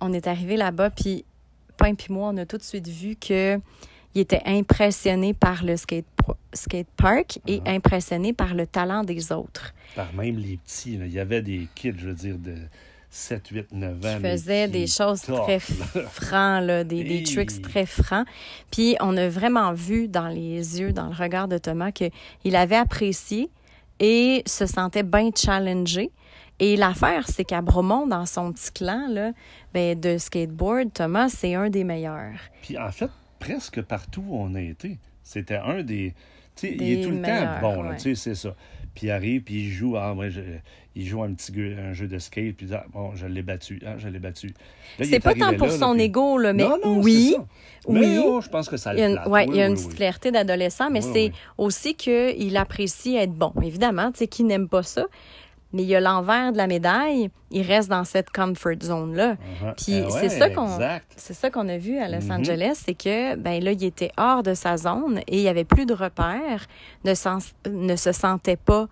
On 0.01 0.13
est 0.13 0.27
arrivé 0.27 0.57
là-bas. 0.57 0.89
Puis 0.91 1.25
Pain 1.77 1.93
puis 1.95 2.07
moi, 2.13 2.31
on 2.33 2.37
a 2.37 2.45
tout 2.45 2.57
de 2.57 2.63
suite 2.63 2.87
vu 2.87 3.15
que 3.15 3.59
il 4.15 4.21
était 4.21 4.41
impressionné 4.45 5.33
par 5.33 5.63
le 5.63 5.77
skate, 5.77 6.05
skatepark 6.53 7.39
et 7.47 7.59
Mhm. 7.61 7.67
impressionné 7.67 8.33
par 8.33 8.53
le 8.55 8.65
talent 8.65 9.03
des 9.03 9.31
autres. 9.31 9.73
Par 9.95 10.11
même 10.13 10.37
les 10.37 10.57
petits, 10.57 10.97
là. 10.97 11.05
il 11.05 11.13
y 11.13 11.19
avait 11.19 11.41
des 11.41 11.67
kids, 11.75 11.93
je 11.97 12.07
veux 12.07 12.15
dire, 12.15 12.37
de 12.37 12.55
7, 13.09 13.47
8, 13.49 13.71
9 13.71 14.05
ans. 14.05 14.17
qui 14.21 14.43
qui 14.43 14.67
des 14.71 14.87
choses 14.87 15.21
très 15.21 15.59
francs, 15.59 16.63
là, 16.63 16.83
des, 16.83 17.03
des 17.03 17.23
tricks 17.23 17.61
très 17.61 17.85
francs. 17.85 18.27
Puis 18.71 18.95
on 18.99 19.15
a 19.17 19.29
vraiment 19.29 19.73
vu 19.73 20.07
dans 20.07 20.27
les 20.27 20.79
yeux, 20.79 20.93
dans 20.93 21.07
le 21.07 21.15
regard 21.15 21.47
de 21.47 21.57
Thomas, 21.57 21.91
qu'il 21.91 22.55
avait 22.55 22.75
apprécié 22.75 23.49
et 23.99 24.43
se 24.45 24.65
sentait 24.65 25.03
bien 25.03 25.29
challengé. 25.35 26.11
Et 26.59 26.75
l'affaire, 26.75 27.27
c'est 27.27 27.43
qu'à 27.43 27.61
Bromont, 27.61 28.07
dans 28.07 28.25
son 28.25 28.51
petit 28.51 28.71
clan 28.71 29.07
là, 29.09 29.31
ben, 29.73 29.99
de 29.99 30.17
skateboard, 30.17 30.91
Thomas, 30.93 31.29
c'est 31.29 31.53
un 31.53 31.69
des 31.69 31.83
meilleurs. 31.83 32.39
Puis 32.63 32.77
en 32.77 32.91
fait, 32.91 33.09
presque 33.39 33.81
partout 33.83 34.23
où 34.27 34.37
on 34.39 34.55
a 34.55 34.61
été, 34.61 34.97
c'était 35.23 35.57
un 35.57 35.83
des. 35.83 36.13
Tu 36.55 36.67
sais, 36.69 36.75
il 36.75 36.91
est 36.99 37.03
tout 37.03 37.11
le 37.11 37.21
temps 37.21 37.59
bon, 37.61 37.83
là, 37.83 37.89
ouais. 37.91 37.97
tu 37.97 38.15
sais, 38.15 38.15
c'est 38.15 38.35
ça. 38.35 38.55
Puis 38.95 39.05
il 39.07 39.11
arrive, 39.11 39.43
puis 39.43 39.65
il 39.65 39.69
joue, 39.69 39.95
ah, 39.95 40.15
ouais, 40.15 40.31
je- 40.31 40.41
il 40.95 41.05
joue 41.05 41.21
un 41.21 41.31
petit 41.35 41.53
un 41.77 41.93
jeu 41.93 42.07
de 42.07 42.17
skate, 42.17 42.55
puis 42.55 42.67
ah, 42.73 42.83
bon, 42.91 43.11
je 43.15 43.27
l'ai 43.27 43.43
battu, 43.43 43.79
ah, 43.85 43.99
je 43.99 44.07
l'ai 44.07 44.17
battu. 44.17 44.51
C'est 44.97 45.13
est 45.13 45.19
pas 45.19 45.35
tant 45.35 45.53
pour 45.55 45.67
là, 45.67 45.73
là, 45.73 45.77
son 45.79 45.93
puis- 45.93 46.01
ego, 46.05 46.39
là, 46.39 46.53
mais 46.53 46.63
non, 46.63 46.79
non, 46.83 46.99
oui. 47.03 47.35
oui. 47.85 47.99
Mais 47.99 48.17
oh, 48.17 48.41
je 48.41 48.49
pense 48.49 48.67
que 48.67 48.77
ça 48.77 48.95
Il 48.95 48.99
y 48.99 49.03
a 49.03 49.09
une, 49.09 49.19
ouais, 49.31 49.45
Oui, 49.45 49.53
il 49.53 49.55
y 49.57 49.61
a 49.61 49.67
une 49.67 49.73
oui. 49.73 49.83
petite 49.83 49.93
fierté 49.97 50.31
d'adolescent, 50.31 50.89
mais 50.89 51.01
c'est 51.01 51.31
aussi 51.59 51.93
qu'il 51.93 52.57
apprécie 52.57 53.15
être 53.15 53.33
bon. 53.33 53.53
Évidemment, 53.61 54.11
tu 54.11 54.17
sais, 54.17 54.27
qui 54.27 54.43
n'aime 54.43 54.67
pas 54.67 54.81
ça? 54.81 55.05
Mais 55.77 55.83
il 55.83 55.89
y 55.89 55.95
a 55.95 55.99
l'envers 55.99 56.51
de 56.53 56.57
la 56.57 56.65
médaille, 56.65 57.29
il 57.51 57.61
reste 57.61 57.87
dans 57.87 58.03
cette 58.03 58.31
comfort 58.31 58.81
zone-là. 58.81 59.33
Uh-huh. 59.35 59.75
Puis 59.77 60.01
Ah 60.05 60.09
c'est 60.09 60.29
ça 60.29 60.49
qu'on 60.49 60.73
Exact. 60.73 61.13
c'est 61.15 61.33
ça 61.35 61.51
qu'on 61.51 61.69
a 61.69 61.77
vu 61.77 61.99
à 61.99 62.09
Los 62.09 62.25
Mhm. 62.25 62.31
Angeles, 62.31 62.81
c'est 62.83 62.95
que 62.95 63.35
ben 63.35 63.63
là 63.63 63.73
il 63.73 63.83
était 63.83 64.11
hors 64.17 64.41
de 64.41 64.55
sa 64.55 64.75
zone 64.77 65.19
et 65.27 65.37
il 65.37 65.41
y 65.41 65.47
avait 65.47 65.65
plus 65.65 65.85
de 65.85 65.93
repères, 65.93 66.65
ne, 67.05 67.13
sens- 67.13 67.53
ne 67.69 67.95
se 67.95 68.11
sentait 68.11 68.57
pas 68.57 68.87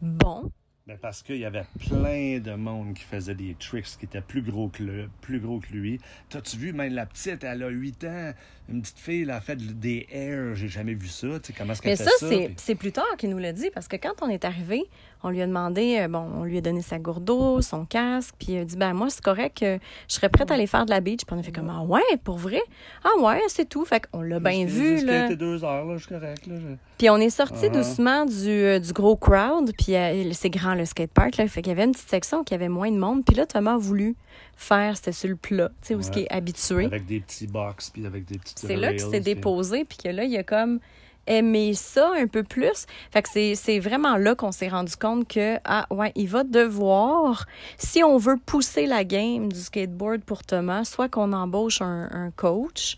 bon. 0.00 0.50
Ben, 0.86 0.96
parce 1.02 1.22
qu'il 1.22 1.36
y 1.36 1.44
avait 1.44 1.66
plein 1.88 2.38
de 2.38 2.54
monde 2.54 2.94
qui 2.94 3.02
faisait 3.04 3.34
des 3.34 3.54
tricks 3.58 3.98
qui 3.98 4.06
étaient 4.06 4.22
plus 4.22 4.40
gros 4.40 4.68
que, 4.68 4.82
le, 4.82 5.10
plus 5.20 5.38
gros 5.40 5.58
que 5.60 5.70
lui. 5.72 6.00
T'as-tu 6.30 6.56
vu, 6.56 6.72
même 6.72 6.94
la 6.94 7.04
petite, 7.04 7.44
elle 7.44 7.62
a 7.62 7.68
8 7.68 8.04
ans, 8.04 8.30
une 8.68 8.82
petite 8.82 8.98
fille, 8.98 9.22
elle 9.22 9.30
a 9.30 9.40
fait 9.40 9.56
des 9.56 10.06
airs, 10.12 10.54
j'ai 10.54 10.68
jamais 10.68 10.94
vu 10.94 11.08
ça. 11.08 11.26
Tu 11.40 11.48
sais, 11.48 11.54
comment 11.56 11.72
est-ce 11.72 11.82
qu'elle 11.82 11.92
Mais 11.92 11.96
fait 11.96 12.04
ça, 12.04 12.10
ça? 12.18 12.26
c'est 12.28 12.54
puis- 12.56 12.74
plus 12.74 12.92
tard 12.92 13.16
qu'il 13.16 13.30
nous 13.30 13.38
l'a 13.38 13.52
dit, 13.52 13.70
parce 13.72 13.88
que 13.88 13.96
quand 13.96 14.12
on 14.22 14.28
est 14.28 14.44
arrivé, 14.44 14.84
on 15.22 15.30
lui 15.30 15.42
a 15.42 15.46
demandé, 15.46 15.98
euh, 16.00 16.08
bon, 16.08 16.24
on 16.36 16.44
lui 16.44 16.58
a 16.58 16.60
donné 16.60 16.80
sa 16.82 16.98
gourde 16.98 17.24
d'eau, 17.24 17.60
son 17.60 17.84
casque, 17.84 18.34
puis 18.38 18.52
il 18.52 18.58
a 18.58 18.64
dit, 18.64 18.76
ben 18.76 18.92
moi, 18.94 19.10
c'est 19.10 19.22
correct, 19.22 19.58
je 19.64 19.78
serais 20.06 20.28
prête 20.28 20.50
à 20.50 20.54
aller 20.54 20.66
faire 20.68 20.84
de 20.86 20.90
la 20.90 21.00
beach. 21.00 21.20
Puis 21.26 21.34
on 21.36 21.40
a 21.40 21.42
fait 21.42 21.50
comme, 21.52 21.70
ah 21.70 21.82
ouais, 21.82 22.02
pour 22.22 22.36
vrai? 22.38 22.60
Ah 23.04 23.20
ouais, 23.20 23.40
c'est 23.48 23.68
tout. 23.68 23.84
Fait 23.84 24.06
qu'on 24.06 24.22
l'a 24.22 24.38
bien 24.38 24.64
vu, 24.66 25.04
là. 25.04 25.24
skaté 25.24 25.36
deux 25.36 25.64
heures, 25.64 25.84
là, 25.86 25.96
je 25.96 26.04
suis 26.04 26.14
correct. 26.14 26.46
Là, 26.46 26.54
je- 26.60 26.74
Puis 26.98 27.10
on 27.10 27.16
est 27.16 27.30
sorti 27.30 27.66
Uh-huh. 27.66 27.72
doucement 27.72 28.26
du, 28.26 28.48
euh, 28.48 28.78
du 28.78 28.92
gros 28.92 29.16
crowd, 29.16 29.72
puis 29.76 29.96
euh, 29.96 30.30
c'est 30.32 30.50
grand 30.50 30.74
le 30.74 30.84
skatepark, 30.84 31.36
là, 31.38 31.48
fait 31.48 31.62
qu'il 31.62 31.70
y 31.70 31.72
avait 31.72 31.84
une 31.84 31.92
petite 31.92 32.08
section 32.10 32.44
qui 32.44 32.54
avait 32.54 32.68
moins 32.68 32.90
de 32.92 32.98
monde, 32.98 33.24
puis 33.24 33.34
là 33.34 33.46
Thomas 33.46 33.74
a 33.74 33.78
voulu 33.78 34.14
faire, 34.56 34.96
c'était 34.96 35.12
sur 35.12 35.28
le 35.28 35.36
plat, 35.36 35.68
tu 35.82 35.88
sais, 35.88 35.94
où 35.94 36.02
ce 36.02 36.10
qui 36.10 36.20
est 36.20 36.30
habitué. 36.32 36.84
Avec 36.86 37.06
des 37.06 37.20
petits 37.20 37.46
box, 37.46 37.90
puis 37.90 38.04
avec 38.06 38.24
des 38.24 38.38
petites 38.38 38.57
C'est 38.66 38.76
là 38.76 38.96
s'est 38.98 39.06
puis- 39.10 39.20
déposé, 39.34 39.84
puis 39.84 39.98
que 39.98 40.08
là, 40.08 40.24
il 40.24 40.36
a 40.36 40.42
comme 40.42 40.80
aimé 41.26 41.74
ça 41.74 42.10
un 42.16 42.26
peu 42.26 42.42
plus. 42.42 42.86
Fait 43.10 43.20
que 43.22 43.28
c'est- 43.28 43.54
c'est 43.54 43.78
vraiment 43.80 44.16
là 44.16 44.34
qu'on 44.34 44.50
s'est 44.52 44.68
rendu 44.68 44.96
compte 44.96 45.28
que, 45.28 45.58
ah 45.64 45.86
ouais, 45.90 46.10
il 46.16 46.26
va 46.26 46.42
devoir, 46.42 47.44
si 47.76 48.02
on 48.02 48.16
veut 48.16 48.38
pousser 48.46 48.86
la 48.86 49.04
game 49.04 49.52
du 49.52 49.60
skateboard 49.60 50.22
pour 50.22 50.42
Thomas, 50.42 50.84
soit 50.84 51.10
qu'on 51.10 51.32
embauche 51.34 51.82
un, 51.82 52.08
un 52.12 52.30
coach 52.30 52.96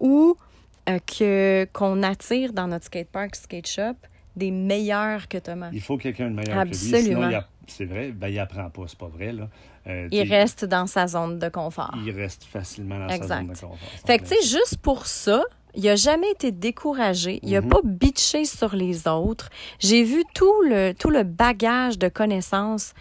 ou 0.00 0.36
euh, 0.88 0.98
que 1.06 1.68
qu'on 1.72 2.02
attire 2.02 2.52
dans 2.52 2.66
notre 2.66 2.86
skatepark, 2.86 3.36
skate 3.36 3.66
shop, 3.68 3.94
des 4.36 4.50
meilleurs 4.50 5.28
que 5.28 5.38
Thomas. 5.38 5.68
Il 5.72 5.80
faut 5.82 5.98
quelqu'un 5.98 6.30
de 6.30 6.34
meilleur 6.36 6.64
que 6.64 6.68
lui. 6.68 6.74
Absolument. 6.74 7.28
Sinon, 7.28 7.30
il 7.30 7.57
c'est 7.68 7.84
vrai, 7.84 8.10
ben, 8.10 8.28
il 8.28 8.38
apprend 8.38 8.68
pas, 8.70 8.82
c'est 8.86 8.98
pas 8.98 9.08
vrai. 9.08 9.32
Là. 9.32 9.48
Euh, 9.86 10.08
Il 10.10 10.28
reste 10.28 10.64
dans 10.64 10.86
sa 10.86 11.06
zone 11.06 11.38
de 11.38 11.48
confort. 11.48 11.94
il 12.04 12.10
reste 12.10 12.44
facilement 12.44 12.98
dans 12.98 13.08
sa 13.08 13.14
Exact. 13.16 13.38
zone 13.38 13.46
de 13.48 13.52
confort. 13.60 13.78
Fait 14.06 14.18
que, 14.18 14.24
tu 14.24 14.34
sais, 14.36 14.42
juste 14.58 14.78
pour 14.82 15.06
ça, 15.06 15.42
il 15.74 15.88
a 15.88 15.96
jamais 15.96 16.30
été 16.30 16.50
découragé. 16.52 17.40
Il 17.42 17.54
a 17.56 17.60
Mhm. 17.60 17.68
pas 17.68 17.80
bitché 17.84 18.44
sur 18.44 18.74
les 18.74 19.06
autres. 19.06 19.48
J'ai 19.78 20.02
vu 20.02 20.24
tout 20.34 20.62
le, 20.62 20.92
tout 20.92 21.10
le 21.10 21.22
bagage 21.22 21.98
de 21.98 22.08
connaissances 22.08 22.92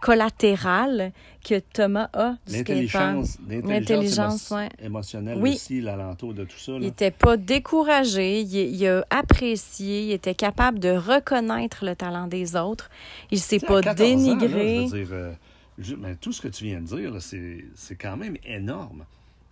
collatérales 0.00 1.12
que 1.48 1.60
Thomas 1.60 2.08
a 2.12 2.36
du. 2.46 2.52
L'intelligence, 2.56 3.38
L'intelligence, 3.48 3.70
l'intelligence 3.70 4.50
émo- 4.50 4.56
ouais. 4.56 4.68
émotionnelle 4.82 5.38
Oui. 5.40 5.54
aussi, 5.54 5.80
l'alentour 5.80 6.34
de 6.34 6.44
tout 6.44 6.58
ça. 6.58 6.72
Il 6.72 6.82
Là. 6.82 6.86
était 6.88 7.10
pas 7.12 7.36
découragé, 7.36 8.40
il, 8.40 8.54
il 8.56 8.86
a 8.88 9.06
apprécié, 9.10 10.02
il 10.06 10.12
était 10.12 10.34
capable 10.34 10.78
de 10.80 10.90
reconnaître 10.90 11.84
le 11.84 11.94
talent 11.94 12.26
des 12.26 12.56
autres. 12.56 12.90
Il 13.30 13.38
s'est 13.38 13.58
Tu 13.58 13.66
sais, 13.66 13.72
à 13.72 13.74
pas 13.76 13.80
14 13.82 14.00
ans, 14.00 14.14
là, 14.14 14.34
dénigré. 14.36 14.86
je 14.88 14.96
veux 14.96 15.04
dire, 15.04 15.08
euh, 15.12 15.32
je- 15.78 16.14
tout 16.20 16.32
ce 16.32 16.40
que 16.42 16.48
tu 16.48 16.64
viens 16.64 16.80
de 16.80 16.86
dire, 16.86 17.10
là, 17.12 17.20
c'est 17.20 17.64
c'est 17.74 17.96
quand 17.96 18.16
même 18.16 18.36
énorme. 18.44 19.04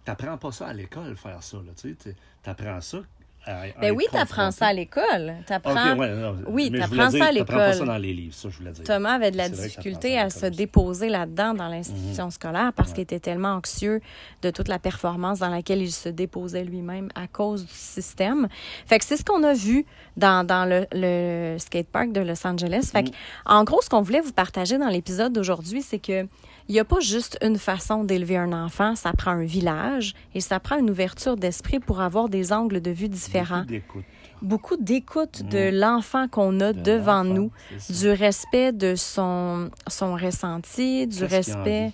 T'apprends 0.04 0.37
pas 0.37 0.52
ça 0.52 0.66
à 0.66 0.72
l'école, 0.72 1.16
faire 1.16 1.42
ça. 1.42 1.59
Tu 1.80 1.96
apprends 2.44 2.80
ça 2.80 2.98
à, 3.46 3.62
à 3.62 3.66
Ben 3.80 3.94
oui, 3.94 4.04
t'apprends 4.11 4.50
ça 4.50 4.66
à 4.68 4.72
l'école. 4.72 5.35
T'apprends. 5.46 5.92
Ok, 5.92 5.98
ouais, 5.98 6.14
non, 6.14 6.37
Oui, 6.48 6.70
t'apprends 6.70 7.11
ça 7.11 7.26
à 7.26 7.33
t'apprends 7.33 7.57
pas 7.57 7.66
l'école. 7.68 7.74
ça 7.74 7.85
dans 7.85 7.98
les 7.98 8.12
livres, 8.12 8.35
ça 8.35 8.48
je 8.50 8.59
voulais 8.59 8.72
dire. 8.72 8.85
Thomas 8.85 9.12
avait 9.14 9.30
de 9.30 9.37
la 9.37 9.48
difficulté 9.48 10.18
à 10.18 10.30
se 10.30 10.46
l'école 10.46 10.57
déposer 10.57 11.09
là-dedans 11.09 11.54
dans 11.54 11.68
l'institution 11.68 12.30
scolaire 12.30 12.72
parce 12.74 12.88
Ouais. 12.90 12.94
qu'il 12.94 13.02
était 13.02 13.20
tellement 13.20 13.54
anxieux 13.54 14.00
de 14.42 14.50
toute 14.50 14.68
la 14.68 14.78
performance 14.78 15.40
dans 15.40 15.48
laquelle 15.50 15.83
il 15.83 15.92
se 15.92 16.09
déposait 16.09 16.64
lui-même 16.64 17.09
à 17.14 17.26
cause 17.26 17.64
du 17.66 17.72
système. 17.72 18.48
Fait 18.87 18.98
que 18.98 19.04
c'est 19.04 19.16
ce 19.16 19.24
qu'on 19.24 19.42
a 19.42 19.52
vu 19.54 19.85
dans, 20.16 20.46
dans 20.46 20.64
le, 20.68 20.87
le 20.92 21.57
skatepark 21.59 22.12
de 22.12 22.20
Los 22.20 22.46
Angeles. 22.46 22.88
Fait 22.92 23.04
que, 23.04 23.09
Mm. 23.11 23.12
en 23.46 23.64
gros, 23.64 23.83
ce 23.83 23.88
qu'on 23.90 24.02
voulait 24.02 24.20
vous 24.20 24.33
partager 24.33 24.78
dans 24.78 24.88
l'épisode 24.88 25.33
d'aujourd'hui, 25.33 25.83
c'est 25.83 25.98
que 25.98 26.26
il 26.68 26.72
n'y 26.72 26.81
a 26.81 26.85
pas 26.85 27.00
juste 27.00 27.38
une 27.42 27.59
façon 27.59 28.05
d'élever 28.05 28.37
un 28.37 28.53
enfant, 28.53 28.94
ça 28.94 29.12
prend 29.12 29.33
un 29.33 29.44
village 29.44 30.14
et 30.35 30.40
ça 30.40 30.61
prend 30.61 30.79
une 30.79 30.90
ouverture 30.90 31.37
d'esprit 31.37 31.79
pour 31.81 32.00
avoir 32.00 32.29
des 32.29 32.53
angles 32.53 32.81
de 32.81 32.90
vue 32.90 33.09
différents. 33.09 33.61
Beaucoup 33.62 33.70
d'écoute 33.72 34.05
Beaucoup 34.42 34.77
d'écoute 34.77 35.42
Mm. 35.44 35.48
de 35.48 35.70
l'enfant 35.81 36.29
qu'on 36.29 36.61
a 36.61 36.72
de 36.72 36.81
devant 36.83 37.24
nous 37.24 37.50
du 37.90 38.11
respect 38.11 38.72
de 38.72 38.94
son, 38.94 39.70
son 39.88 40.14
ressenti, 40.16 41.07
du 41.07 41.24
respect. 41.24 41.92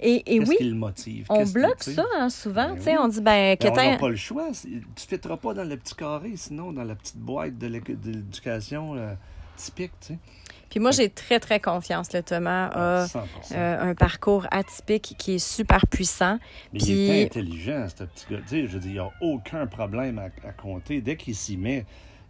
Et, 0.00 0.22
et 0.36 0.38
oui, 0.38 0.54
qui 0.56 0.64
le 0.64 0.76
motive? 0.76 1.26
on 1.28 1.44
bloque 1.44 1.82
ça 1.82 2.04
hein, 2.16 2.30
souvent. 2.30 2.68
Ben 2.68 2.76
tu 2.76 2.82
sais, 2.82 2.92
oui. 2.92 2.98
On 3.02 3.08
dit, 3.08 3.20
ben, 3.20 3.56
que 3.56 3.64
Mais 3.64 3.70
on 3.72 3.90
n'a 3.92 3.96
pas 3.98 4.08
le 4.10 4.14
choix. 4.16 4.48
Tu 4.52 4.68
ne 4.76 4.80
fitteras 4.96 5.36
pas 5.38 5.54
dans 5.54 5.64
le 5.64 5.76
petit 5.76 5.96
carré, 5.96 6.32
sinon 6.36 6.72
dans 6.72 6.84
la 6.84 6.94
petite 6.94 7.16
boîte 7.18 7.58
de 7.58 7.66
l'éducation 7.66 8.94
euh, 8.94 9.14
typique. 9.58 9.92
Tu 10.00 10.14
sais. 10.14 10.18
Puis 10.70 10.80
moi, 10.80 10.90
j'ai 10.90 11.08
très, 11.08 11.40
très 11.40 11.60
confiance. 11.60 12.12
Le 12.12 12.22
Thomas 12.22 12.66
a 12.68 13.06
100%. 13.06 13.24
euh, 13.54 13.90
un 13.90 13.94
parcours 13.94 14.46
atypique 14.50 15.14
qui 15.18 15.36
est 15.36 15.38
super 15.38 15.86
puissant. 15.86 16.38
Mais 16.74 16.78
puis- 16.78 16.88
il 16.90 17.10
est 17.10 17.24
intelligent, 17.24 17.86
ce 17.88 18.04
petit 18.04 18.26
gars. 18.30 18.38
Tu 18.42 18.48
sais, 18.48 18.66
je 18.66 18.72
veux 18.74 18.80
dire, 18.80 18.90
il 18.90 18.94
n'y 18.94 18.98
a 18.98 19.10
aucun 19.22 19.66
problème 19.66 20.18
à, 20.18 20.24
à 20.46 20.52
compter. 20.52 21.00
Dès 21.00 21.16
qu'il 21.16 21.34
s'y 21.34 21.56
met, 21.56 21.86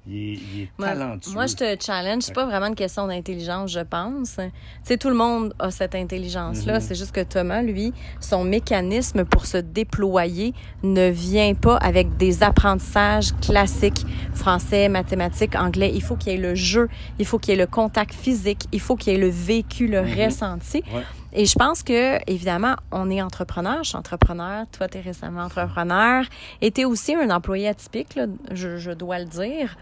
il 0.09 0.16
est, 0.16 0.33
il 0.55 0.62
est 0.62 0.68
Moi, 0.79 0.88
talentueux. 0.88 1.33
moi, 1.33 1.47
je 1.47 1.55
te 1.55 1.77
challenge. 1.85 2.23
C'est 2.23 2.35
pas 2.35 2.47
vraiment 2.47 2.66
une 2.66 2.75
question 2.75 3.07
d'intelligence, 3.07 3.71
je 3.73 3.81
pense. 3.81 4.37
Tu 4.37 4.42
sais, 4.85 4.97
tout 4.97 5.09
le 5.09 5.14
monde 5.14 5.55
a 5.59 5.71
cette 5.71 5.94
intelligence-là. 5.94 6.75
Mhm. 6.75 6.81
C'est 6.81 6.94
juste 6.94 7.12
que 7.12 7.23
Thomas, 7.23 7.62
lui, 7.62 7.92
son 8.21 8.44
mécanisme 8.44 9.25
pour 9.25 9.47
se 9.47 9.59
déployer 9.59 10.55
ne 10.83 11.09
vient 11.11 11.55
pas 11.55 11.77
avec 11.77 12.16
des 12.16 12.42
apprentissages 12.42 13.33
classiques, 13.40 14.05
français, 14.35 14.88
mathématiques, 14.88 15.55
anglais. 15.57 15.90
Il 15.94 16.03
faut 16.03 16.16
qu'il 16.16 16.33
y 16.33 16.37
ait 16.37 16.38
le 16.38 16.55
jeu, 16.55 16.88
il 17.18 17.27
faut 17.27 17.38
qu'il 17.38 17.55
y 17.55 17.57
ait 17.57 17.61
le 17.61 17.66
contact 17.66 18.14
physique, 18.14 18.62
il 18.73 18.81
faut 18.81 18.97
qu'il 18.97 19.12
y 19.12 19.16
ait 19.16 19.21
le 19.21 19.29
vécu, 19.29 19.87
le 19.88 20.03
Mhm. 20.03 20.25
ressenti. 20.25 20.83
Ouais. 20.94 21.03
Et 21.33 21.45
je 21.47 21.55
pense 21.55 21.83
que, 21.83 22.19
évidemment, 22.31 22.77
on 22.91 23.11
est 23.11 23.21
entrepreneur. 23.21 23.83
Je 23.85 23.91
suis 23.91 23.97
entrepreneur. 23.99 24.64
Toi, 24.73 24.88
tu 24.88 24.99
es 24.99 25.01
récemment 25.01 25.43
entrepreneur. 25.43 26.25
Et 26.61 26.71
tu 26.71 26.81
es 26.83 26.85
aussi 26.85 27.14
un 27.14 27.31
employé 27.31 27.69
atypique, 27.69 28.14
là, 28.14 28.27
je, 28.53 28.79
je 28.79 28.91
dois 28.91 29.19
le 29.19 29.27
dire, 29.27 29.77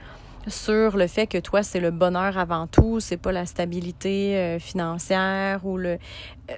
sur 0.49 0.97
le 0.97 1.07
fait 1.07 1.27
que 1.27 1.39
toi, 1.39 1.63
c'est 1.63 1.81
le 1.81 1.91
bonheur 1.91 2.39
avant 2.39 2.67
tout. 2.67 3.01
C'est 3.01 3.17
pas 3.17 3.33
la 3.33 3.47
stabilité 3.47 4.37
euh, 4.37 4.59
financière 4.59 5.65
ou 5.67 5.77
le. 5.77 5.99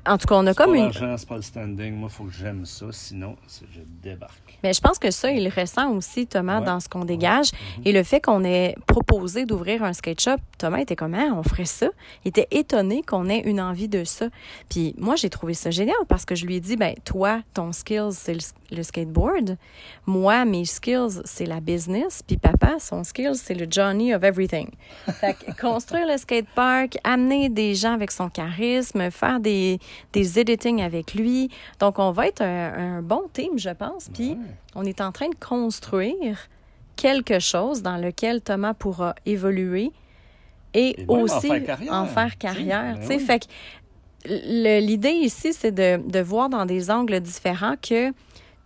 En 0.06 0.18
tout 0.18 0.26
cas, 0.26 0.34
on 0.36 0.46
a 0.46 0.50
C'est 0.50 0.56
pas 0.56 0.64
comme 0.64 0.74
une. 0.74 0.92
c'est 0.92 1.28
pas 1.28 1.36
le 1.36 1.42
standing. 1.42 1.94
Moi, 1.94 2.08
il 2.10 2.14
faut 2.14 2.24
que 2.24 2.32
j'aime 2.32 2.64
ça, 2.66 2.86
sinon 2.92 3.36
je 3.72 3.80
débarque. 4.02 4.47
Mais 4.64 4.72
je 4.72 4.80
pense 4.80 4.98
que 4.98 5.10
ça, 5.10 5.30
il 5.30 5.48
ressent 5.48 5.90
aussi, 5.92 6.26
Thomas, 6.26 6.60
Ouais. 6.60 6.66
dans 6.66 6.80
ce 6.80 6.88
qu'on 6.88 7.04
dégage. 7.04 7.52
Mhm. 7.52 7.82
Et 7.86 7.92
le 7.92 8.02
fait 8.02 8.20
qu'on 8.20 8.42
ait 8.44 8.74
proposé 8.86 9.44
d'ouvrir 9.46 9.82
un 9.84 9.92
skate 9.92 10.20
shop, 10.20 10.36
Thomas 10.58 10.78
était 10.78 10.96
comment 10.96 11.38
on 11.38 11.42
ferait 11.42 11.64
ça? 11.64 11.88
Il 12.24 12.28
était 12.30 12.48
étonné 12.50 13.02
qu'on 13.02 13.28
ait 13.28 13.40
une 13.40 13.60
envie 13.60 13.88
de 13.88 14.04
ça. 14.04 14.26
Puis 14.68 14.94
moi, 14.98 15.14
j'ai 15.16 15.30
trouvé 15.30 15.54
ça 15.54 15.70
génial 15.70 15.96
parce 16.08 16.24
que 16.24 16.34
je 16.34 16.46
lui 16.46 16.56
ai 16.56 16.60
dit, 16.60 16.76
ben 16.76 16.94
toi, 17.04 17.40
ton 17.54 17.72
skills, 17.72 18.12
c'est 18.12 18.34
le, 18.34 18.76
le 18.76 18.82
skateboard. 18.82 19.56
Moi, 20.06 20.44
mes 20.44 20.64
skills, 20.64 21.20
c'est 21.24 21.46
la 21.46 21.60
business. 21.60 22.22
Puis 22.26 22.36
papa, 22.36 22.76
son 22.80 23.04
skills, 23.04 23.36
c'est 23.36 23.54
le 23.54 23.66
Johnny 23.70 24.14
of 24.14 24.24
everything. 24.24 24.68
Fait 25.20 25.34
que 25.34 25.60
construire 25.60 26.06
le 26.06 26.16
skatepark, 26.16 26.96
amener 27.04 27.48
des 27.48 27.74
gens 27.74 27.92
avec 27.94 28.10
son 28.10 28.28
charisme, 28.28 29.10
faire 29.10 29.38
des, 29.40 29.78
des 30.12 30.38
editing 30.40 30.82
avec 30.82 31.14
lui. 31.14 31.48
Donc, 31.78 31.98
on 31.98 32.10
va 32.10 32.26
être 32.26 32.42
un, 32.42 32.96
un 32.98 33.02
bon 33.02 33.22
team, 33.32 33.52
je 33.56 33.70
pense. 33.70 34.08
Puis, 34.12 34.30
Ouais. 34.30 34.47
On 34.74 34.84
est 34.84 35.00
en 35.00 35.12
train 35.12 35.28
de 35.28 35.34
construire 35.34 36.38
quelque 36.96 37.38
chose 37.38 37.82
dans 37.82 37.96
lequel 37.96 38.40
Thomas 38.42 38.74
pourra 38.74 39.14
évoluer 39.26 39.92
et, 40.74 40.96
en 41.08 41.20
aussi 41.20 41.48
faire 41.48 41.64
carrière, 41.64 41.92
en 41.94 42.06
faire 42.06 42.38
carrière. 42.38 42.98
Oui. 43.08 43.18
Fait 43.20 43.38
que 43.40 43.46
l'idée 44.26 45.10
ici, 45.12 45.52
c'est 45.52 45.72
de, 45.72 45.96
de 46.08 46.20
voir 46.20 46.48
dans 46.48 46.66
des 46.66 46.90
angles 46.90 47.20
différents 47.20 47.76
que 47.80 48.12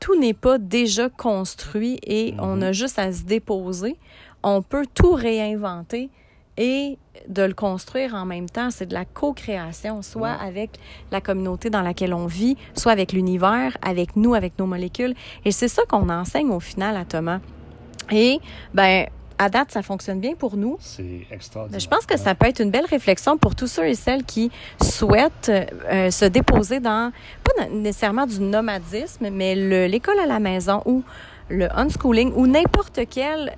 tout 0.00 0.18
n'est 0.18 0.34
pas 0.34 0.58
déjà 0.58 1.08
construit 1.08 1.98
et 2.04 2.32
Mhm. 2.32 2.38
on 2.40 2.62
a 2.62 2.72
juste 2.72 2.98
à 2.98 3.12
se 3.12 3.22
déposer. 3.22 3.96
On 4.42 4.62
peut 4.62 4.86
tout 4.92 5.12
réinventer 5.12 6.10
et 6.56 6.98
de 7.28 7.42
le 7.42 7.54
construire 7.54 8.14
en 8.14 8.24
même 8.24 8.48
temps. 8.50 8.70
C'est 8.70 8.86
de 8.86 8.94
la 8.94 9.04
co-création, 9.04 10.02
soit 10.02 10.22
Ouais. 10.40 10.46
avec 10.48 10.70
la 11.10 11.20
communauté 11.20 11.70
dans 11.70 11.82
laquelle 11.82 12.12
on 12.14 12.26
vit, 12.26 12.56
soit 12.74 12.92
avec 12.92 13.12
l'univers, 13.12 13.76
avec 13.82 14.16
nous, 14.16 14.34
avec 14.34 14.58
nos 14.58 14.66
molécules. 14.66 15.14
Et 15.44 15.52
c'est 15.52 15.68
ça 15.68 15.82
qu'on 15.88 16.08
enseigne 16.08 16.50
au 16.50 16.60
final 16.60 16.96
à 16.96 17.04
Thomas. 17.04 17.40
Et, 18.10 18.40
ben, 18.74 19.06
à 19.38 19.48
date, 19.48 19.70
ça 19.72 19.82
fonctionne 19.82 20.20
bien 20.20 20.34
pour 20.34 20.56
nous. 20.56 20.76
C'est 20.80 21.26
extraordinaire. 21.30 21.76
Mais 21.76 21.80
je 21.80 21.88
pense 21.88 22.06
que 22.06 22.16
ça 22.18 22.34
peut 22.34 22.46
être 22.46 22.60
une 22.60 22.70
belle 22.70 22.84
réflexion 22.86 23.38
pour 23.38 23.54
tous 23.56 23.66
ceux 23.66 23.86
et 23.86 23.94
celles 23.94 24.24
qui 24.24 24.50
souhaitent 24.80 25.50
euh, 25.50 26.10
se 26.10 26.24
déposer 26.26 26.80
dans, 26.80 27.12
pas 27.42 27.66
nécessairement 27.68 28.26
du 28.26 28.40
nomadisme, 28.40 29.30
mais 29.30 29.54
le- 29.54 29.86
l'école 29.86 30.18
à 30.20 30.26
la 30.26 30.38
maison 30.38 30.82
ou 30.86 31.02
le 31.48 31.68
unschooling 31.76 32.32
ou 32.36 32.46
n'importe 32.46 33.00
quel 33.10 33.48
euh, 33.48 33.52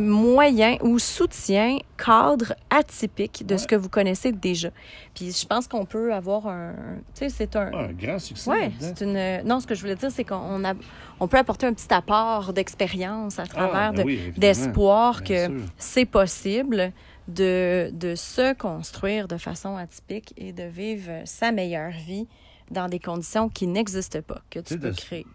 moyen 0.00 0.76
ou 0.82 0.98
soutien, 0.98 1.78
cadre 1.96 2.54
atypique 2.70 3.46
de 3.46 3.56
ce 3.56 3.66
que 3.66 3.76
vous 3.76 3.88
connaissez 3.88 4.32
déjà. 4.32 4.70
Puis 5.14 5.32
je 5.32 5.46
pense 5.46 5.68
qu'on 5.68 5.84
peut 5.84 6.12
avoir 6.12 6.46
un... 6.48 6.74
Tu 7.14 7.20
sais, 7.20 7.28
c'est 7.28 7.56
un... 7.56 7.72
Un 7.72 7.92
grand 7.92 8.18
succès. 8.18 8.50
Oui, 8.50 8.72
c'est 8.80 9.00
une. 9.02 9.42
Non, 9.48 9.60
ce 9.60 9.66
que 9.66 9.74
je 9.74 9.80
voulais 9.80 9.94
dire, 9.96 10.10
c'est 10.10 10.24
qu'on 10.24 10.64
a, 10.64 10.74
on 11.20 11.28
peut 11.28 11.38
apporter 11.38 11.66
un 11.66 11.72
petit 11.74 11.92
apport 11.92 12.52
d'expérience 12.52 13.38
à 13.38 13.46
travers 13.46 13.74
Ah, 13.74 13.92
ben 13.92 14.02
de- 14.02 14.06
oui, 14.06 14.32
d'espoir 14.36 15.22
que 15.24 15.60
c'est 15.78 16.04
possible 16.06 16.92
de, 17.28 17.90
de 17.92 18.14
se 18.14 18.54
construire 18.54 19.26
de 19.28 19.36
façon 19.36 19.76
atypique 19.76 20.32
et 20.36 20.52
de 20.52 20.62
vivre 20.64 21.10
sa 21.24 21.50
meilleure 21.52 21.90
vie 21.92 22.26
dans 22.70 22.88
des 22.88 22.98
conditions 22.98 23.48
qui 23.48 23.66
n'existent 23.68 24.22
pas, 24.22 24.42
que 24.50 24.58
Tu 24.58 24.64
tu 24.64 24.74
sais, 24.74 24.80
peux 24.80 24.90
de- 24.90 24.96
créer. 24.96 25.26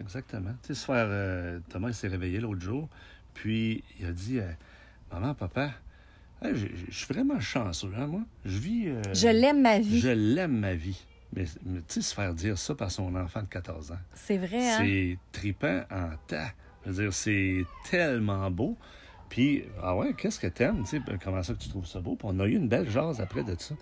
Exactement. 0.00 0.50
Tu 0.62 0.74
sais, 0.74 0.80
se 0.80 0.84
faire. 0.86 1.06
euh, 1.08 1.60
Thomas, 1.68 1.88
il 1.88 1.94
s'est 1.94 2.08
réveillé 2.08 2.40
l'autre 2.40 2.60
jour, 2.62 2.88
puis 3.42 3.82
il 4.00 4.06
a 4.06 4.12
dit 4.12 4.38
euh, 4.38 4.50
Maman, 5.12 5.34
papa, 5.34 5.70
hey, 6.42 6.54
je 6.54 6.66
je- 6.66 6.90
je 6.90 6.96
suis 7.04 7.12
vraiment 7.12 7.40
chanceux, 7.40 7.92
hein, 7.96 8.06
moi. 8.06 8.22
Je 8.44 8.58
vis. 8.58 8.88
euh, 8.88 9.02
Je 9.14 9.28
l'aime 9.28 9.62
ma 9.62 9.78
vie. 9.78 10.00
Je 10.00 10.08
l'aime 10.08 10.58
ma 10.58 10.74
vie. 10.74 11.00
Mais, 11.34 11.44
mais 11.64 11.80
tu 11.80 11.84
sais, 11.88 12.00
se 12.02 12.14
faire 12.14 12.32
dire 12.34 12.56
ça 12.58 12.74
par 12.74 12.90
son 12.90 13.14
enfant 13.14 13.42
de 13.42 13.48
14 13.48 13.92
ans, 13.92 13.98
C'est 14.14 14.38
vrai, 14.38 14.66
hein? 14.66 14.76
c'est 14.78 15.18
tripant 15.30 15.82
en 15.90 16.10
tas. 16.26 16.52
Je 16.86 16.90
veux 16.90 17.02
dire, 17.04 17.12
c'est 17.12 17.64
tellement 17.90 18.50
beau. 18.50 18.76
Puis, 19.28 19.64
ah 19.82 19.94
ouais, 19.94 20.14
qu'est-ce 20.14 20.40
que 20.40 20.46
t'aimes? 20.46 20.82
Tu 20.84 20.90
sais, 20.90 21.00
ben, 21.00 21.18
comment 21.22 21.42
ça 21.42 21.52
que 21.52 21.58
tu 21.58 21.68
trouves 21.68 21.86
ça 21.86 22.00
beau? 22.00 22.16
Puis 22.16 22.26
on 22.30 22.40
a 22.40 22.46
eu 22.46 22.54
une 22.56 22.68
belle 22.68 22.88
jase 22.88 23.20
après 23.20 23.44
de 23.44 23.54
ça. 23.58 23.74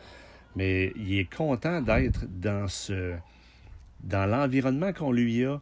Mais 0.56 0.92
il 0.96 1.18
est 1.18 1.32
content 1.32 1.80
d'être 1.80 2.24
dans 2.40 2.66
ce 2.68 3.14
dans 4.02 4.26
l'environnement 4.26 4.92
qu'on 4.92 5.12
lui 5.12 5.44
a, 5.44 5.60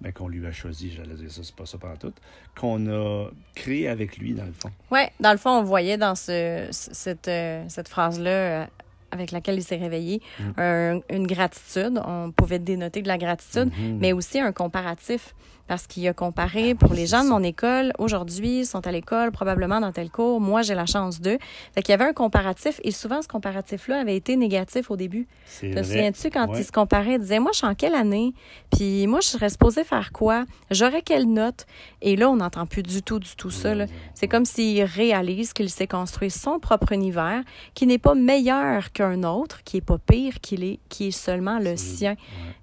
ben, 0.00 0.12
qu'on 0.12 0.28
lui 0.28 0.46
a 0.46 0.52
choisi, 0.52 0.92
j'allais 0.92 1.14
dire 1.14 1.30
ça, 1.30 1.42
c'est 1.42 1.54
pas 1.54 1.66
ça 1.66 1.76
tout, 1.98 2.12
qu'on 2.58 2.86
a 2.88 3.26
créé 3.54 3.88
avec 3.88 4.16
lui, 4.18 4.32
dans 4.34 4.44
le 4.44 4.52
fond. 4.52 4.70
Oui, 4.90 5.00
dans 5.20 5.32
le 5.32 5.38
fond, 5.38 5.50
on 5.58 5.62
voyait 5.64 5.96
dans 5.98 6.14
ce, 6.14 6.68
cette, 6.70 7.26
euh, 7.28 7.64
cette 7.68 7.88
phrase-là 7.88 8.30
euh, 8.30 8.64
avec 9.10 9.30
laquelle 9.32 9.56
il 9.56 9.62
s'est 9.64 9.76
réveillé 9.76 10.20
Mm. 10.38 10.42
un- 10.60 11.00
une 11.10 11.26
gratitude. 11.26 12.00
On 12.04 12.30
pouvait 12.30 12.58
dénoter 12.58 13.02
de 13.02 13.08
la 13.08 13.18
gratitude, 13.18 13.70
Mhm. 13.76 13.98
mais 13.98 14.12
aussi 14.12 14.38
un 14.38 14.52
comparatif. 14.52 15.34
Parce 15.68 15.86
qu'il 15.86 16.08
a 16.08 16.12
comparé 16.14 16.74
pour 16.74 16.94
les 16.94 17.06
gens 17.06 17.22
de 17.22 17.28
mon 17.28 17.42
école, 17.42 17.92
aujourd'hui, 17.98 18.60
ils 18.60 18.66
sont 18.66 18.86
à 18.86 18.90
l'école, 18.90 19.30
probablement 19.30 19.80
dans 19.80 19.92
tel 19.92 20.10
cours. 20.10 20.40
Moi, 20.40 20.62
j'ai 20.62 20.74
la 20.74 20.86
chance 20.86 21.20
d'eux. 21.20 21.38
Fait 21.74 21.82
qu'il 21.82 21.92
y 21.92 21.94
avait 21.94 22.06
un 22.06 22.12
comparatif 22.14 22.80
et 22.82 22.90
souvent, 22.90 23.22
ce 23.22 23.28
comparatif-là 23.28 24.00
avait 24.00 24.16
été 24.16 24.36
négatif 24.36 24.90
au 24.90 24.96
début. 24.96 25.28
Te 25.60 25.82
souviens-tu 25.82 26.30
quand 26.30 26.48
Ouais. 26.50 26.60
il 26.60 26.64
se 26.64 26.72
comparait, 26.72 27.14
il 27.14 27.20
disait 27.20 27.38
Moi, 27.38 27.50
je 27.52 27.58
suis 27.58 27.66
en 27.66 27.74
quelle 27.74 27.94
année 27.94 28.32
Puis 28.76 29.06
moi, 29.06 29.20
je 29.20 29.28
serais 29.28 29.50
supposé 29.50 29.84
faire 29.84 30.10
quoi? 30.12 30.44
J'aurais 30.70 31.02
quelle 31.02 31.26
note? 31.30 31.66
Et 32.02 32.16
là, 32.16 32.30
on 32.30 32.36
n'entend 32.36 32.64
plus 32.66 32.82
du 32.82 33.02
tout, 33.02 33.18
du 33.18 33.36
tout 33.36 33.50
ça. 33.50 33.74
là. 33.74 33.84
C'est 34.14 34.26
comme 34.28 34.46
s'il 34.46 34.82
réalise 34.84 35.52
qu'il 35.52 35.68
s'est 35.70 35.86
construit 35.86 36.30
son 36.30 36.58
propre 36.58 36.92
univers, 36.92 37.42
qui 37.74 37.86
n'est 37.86 37.98
pas 37.98 38.14
meilleur 38.14 38.90
qu'un 38.92 39.22
autre, 39.22 39.62
qui 39.64 39.76
est 39.76 39.80
pas 39.82 39.98
pire 39.98 40.40
qu'il 40.40 40.64
est, 40.64 40.78
qui 40.88 41.08
est 41.08 41.10
seulement 41.10 41.58
le 41.58 41.76
sien, 41.76 42.12
ouais. 42.12 42.16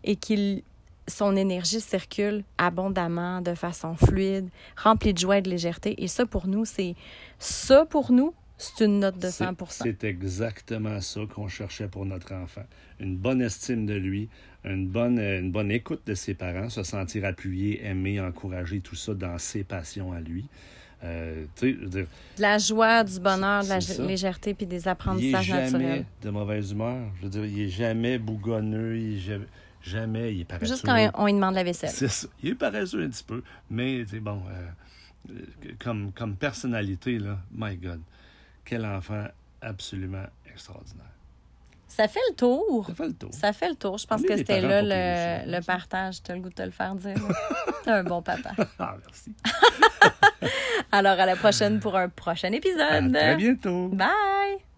et 0.04 0.16
qu'il 0.16 0.64
son 1.08 1.36
énergie 1.36 1.80
circule 1.82 2.44
abondamment, 2.58 3.42
de 3.42 3.54
façon 3.56 3.96
fluide, 3.96 4.50
remplie 4.76 5.14
de 5.14 5.20
joie 5.20 5.38
et 5.38 5.42
de 5.42 5.50
légèreté. 5.50 6.02
Et 6.04 6.08
ça, 6.08 6.26
pour 6.26 6.48
nous, 6.48 6.66
c'est 6.66 6.96
ça 7.40 7.86
pour 7.86 8.12
nous, 8.12 8.34
c'est 8.58 8.86
une 8.86 9.00
note 9.00 9.18
de 9.18 9.28
C'est- 9.30 9.44
100 9.46 9.54
C'est 9.70 10.04
exactement 10.04 11.00
ça 11.02 11.22
qu'on 11.34 11.48
cherchait 11.48 11.88
pour 11.88 12.06
notre 12.06 12.34
enfant. 12.34 12.64
Une 13.00 13.18
bonne 13.18 13.42
estime 13.42 13.86
de 13.86 13.94
lui, 13.94 14.30
une 14.64 14.88
bonne, 14.88 15.20
euh, 15.20 15.40
une 15.42 15.52
bonne 15.52 15.72
écoute 15.72 16.02
de 16.08 16.14
ses 16.16 16.34
parents, 16.34 16.70
se 16.70 16.82
sentir 16.84 17.26
appuyé, 17.26 17.86
aimé, 17.86 18.20
encouragé, 18.20 18.80
tout 18.80 18.96
ça 18.96 19.14
dans 19.14 19.38
ses 19.38 19.64
passions 19.64 20.12
à 20.14 20.22
lui. 20.22 20.46
Euh, 21.04 21.46
De 21.62 22.08
la 22.40 22.58
joie, 22.58 23.04
du 23.04 23.20
bonheur, 23.20 23.64
de 23.64 23.70
la 23.70 23.82
ça. 23.82 24.02
légèreté, 24.04 24.54
puis 24.56 24.66
des 24.66 24.78
il 24.78 24.86
est 24.86 24.88
apprentissages 24.88 25.46
jamais 25.46 25.62
naturels. 25.72 26.06
de 26.24 26.30
mauvaise 26.32 26.72
humeur. 26.72 27.12
Je 27.20 27.24
veux 27.24 27.30
dire, 27.30 27.46
il 27.46 27.62
est 27.62 27.70
jamais 27.70 28.18
bougonneux, 28.18 28.98
il 28.98 29.18
est 29.18 29.20
jamais, 29.20 29.46
jamais 29.86 30.34
il 30.34 30.42
est 30.42 30.46
paresseux. 30.46 30.74
Juste 30.74 30.86
quand 30.86 31.12
on 31.16 31.26
lui 31.26 31.34
demande 31.34 31.56
la 31.56 31.64
vaisselle. 31.64 31.90
C'est 31.90 32.08
ça. 32.08 32.28
Il 32.44 32.50
est 32.52 32.56
paresseux 32.56 33.04
un 33.04 33.10
petit 33.10 33.24
peu, 33.24 33.42
mais 33.70 34.06
c'est 34.10 34.20
bon. 34.20 34.42
euh, 34.50 35.32
euh, 35.32 35.72
comme, 35.80 36.12
comme 36.12 36.36
personnalité, 36.36 37.18
là, 37.20 37.38
my 37.52 37.76
God, 37.78 38.02
quel 38.64 38.86
enfant 38.86 39.26
absolument 39.62 40.26
extraordinaire. 40.52 41.06
Ça 41.88 42.08
fait 42.08 42.20
le 42.30 42.36
tour. 42.36 42.88
Ça 42.88 42.94
fait 42.96 43.08
le 43.08 43.14
tour. 43.14 43.30
Ça 43.34 43.54
fait 43.54 43.70
le 43.70 43.76
tour. 43.76 43.98
Je 43.98 44.08
pense 44.08 44.22
On 44.22 44.28
que 44.28 44.36
c'était 44.36 44.60
là 44.60 44.82
le, 45.46 45.62
partage. 45.66 46.22
Tu 46.24 46.32
as 46.32 46.36
le 46.36 46.42
goût 46.42 46.50
de 46.50 46.54
te 46.56 46.64
le 46.64 46.72
faire 46.72 46.94
dire. 46.96 47.16
T'es 47.84 47.92
un 47.92 48.04
bon 48.04 48.22
papa. 48.22 48.52
Ah, 48.80 48.96
merci. 49.06 49.32
Alors, 50.92 51.20
à 51.20 51.26
la 51.26 51.36
prochaine 51.36 51.80
pour 51.80 51.96
un 51.96 52.10
prochain 52.10 52.52
À 52.52 52.56
épisode. 52.56 53.14
très 53.14 53.36
bientôt. 53.36 53.88
Bye! 53.90 54.75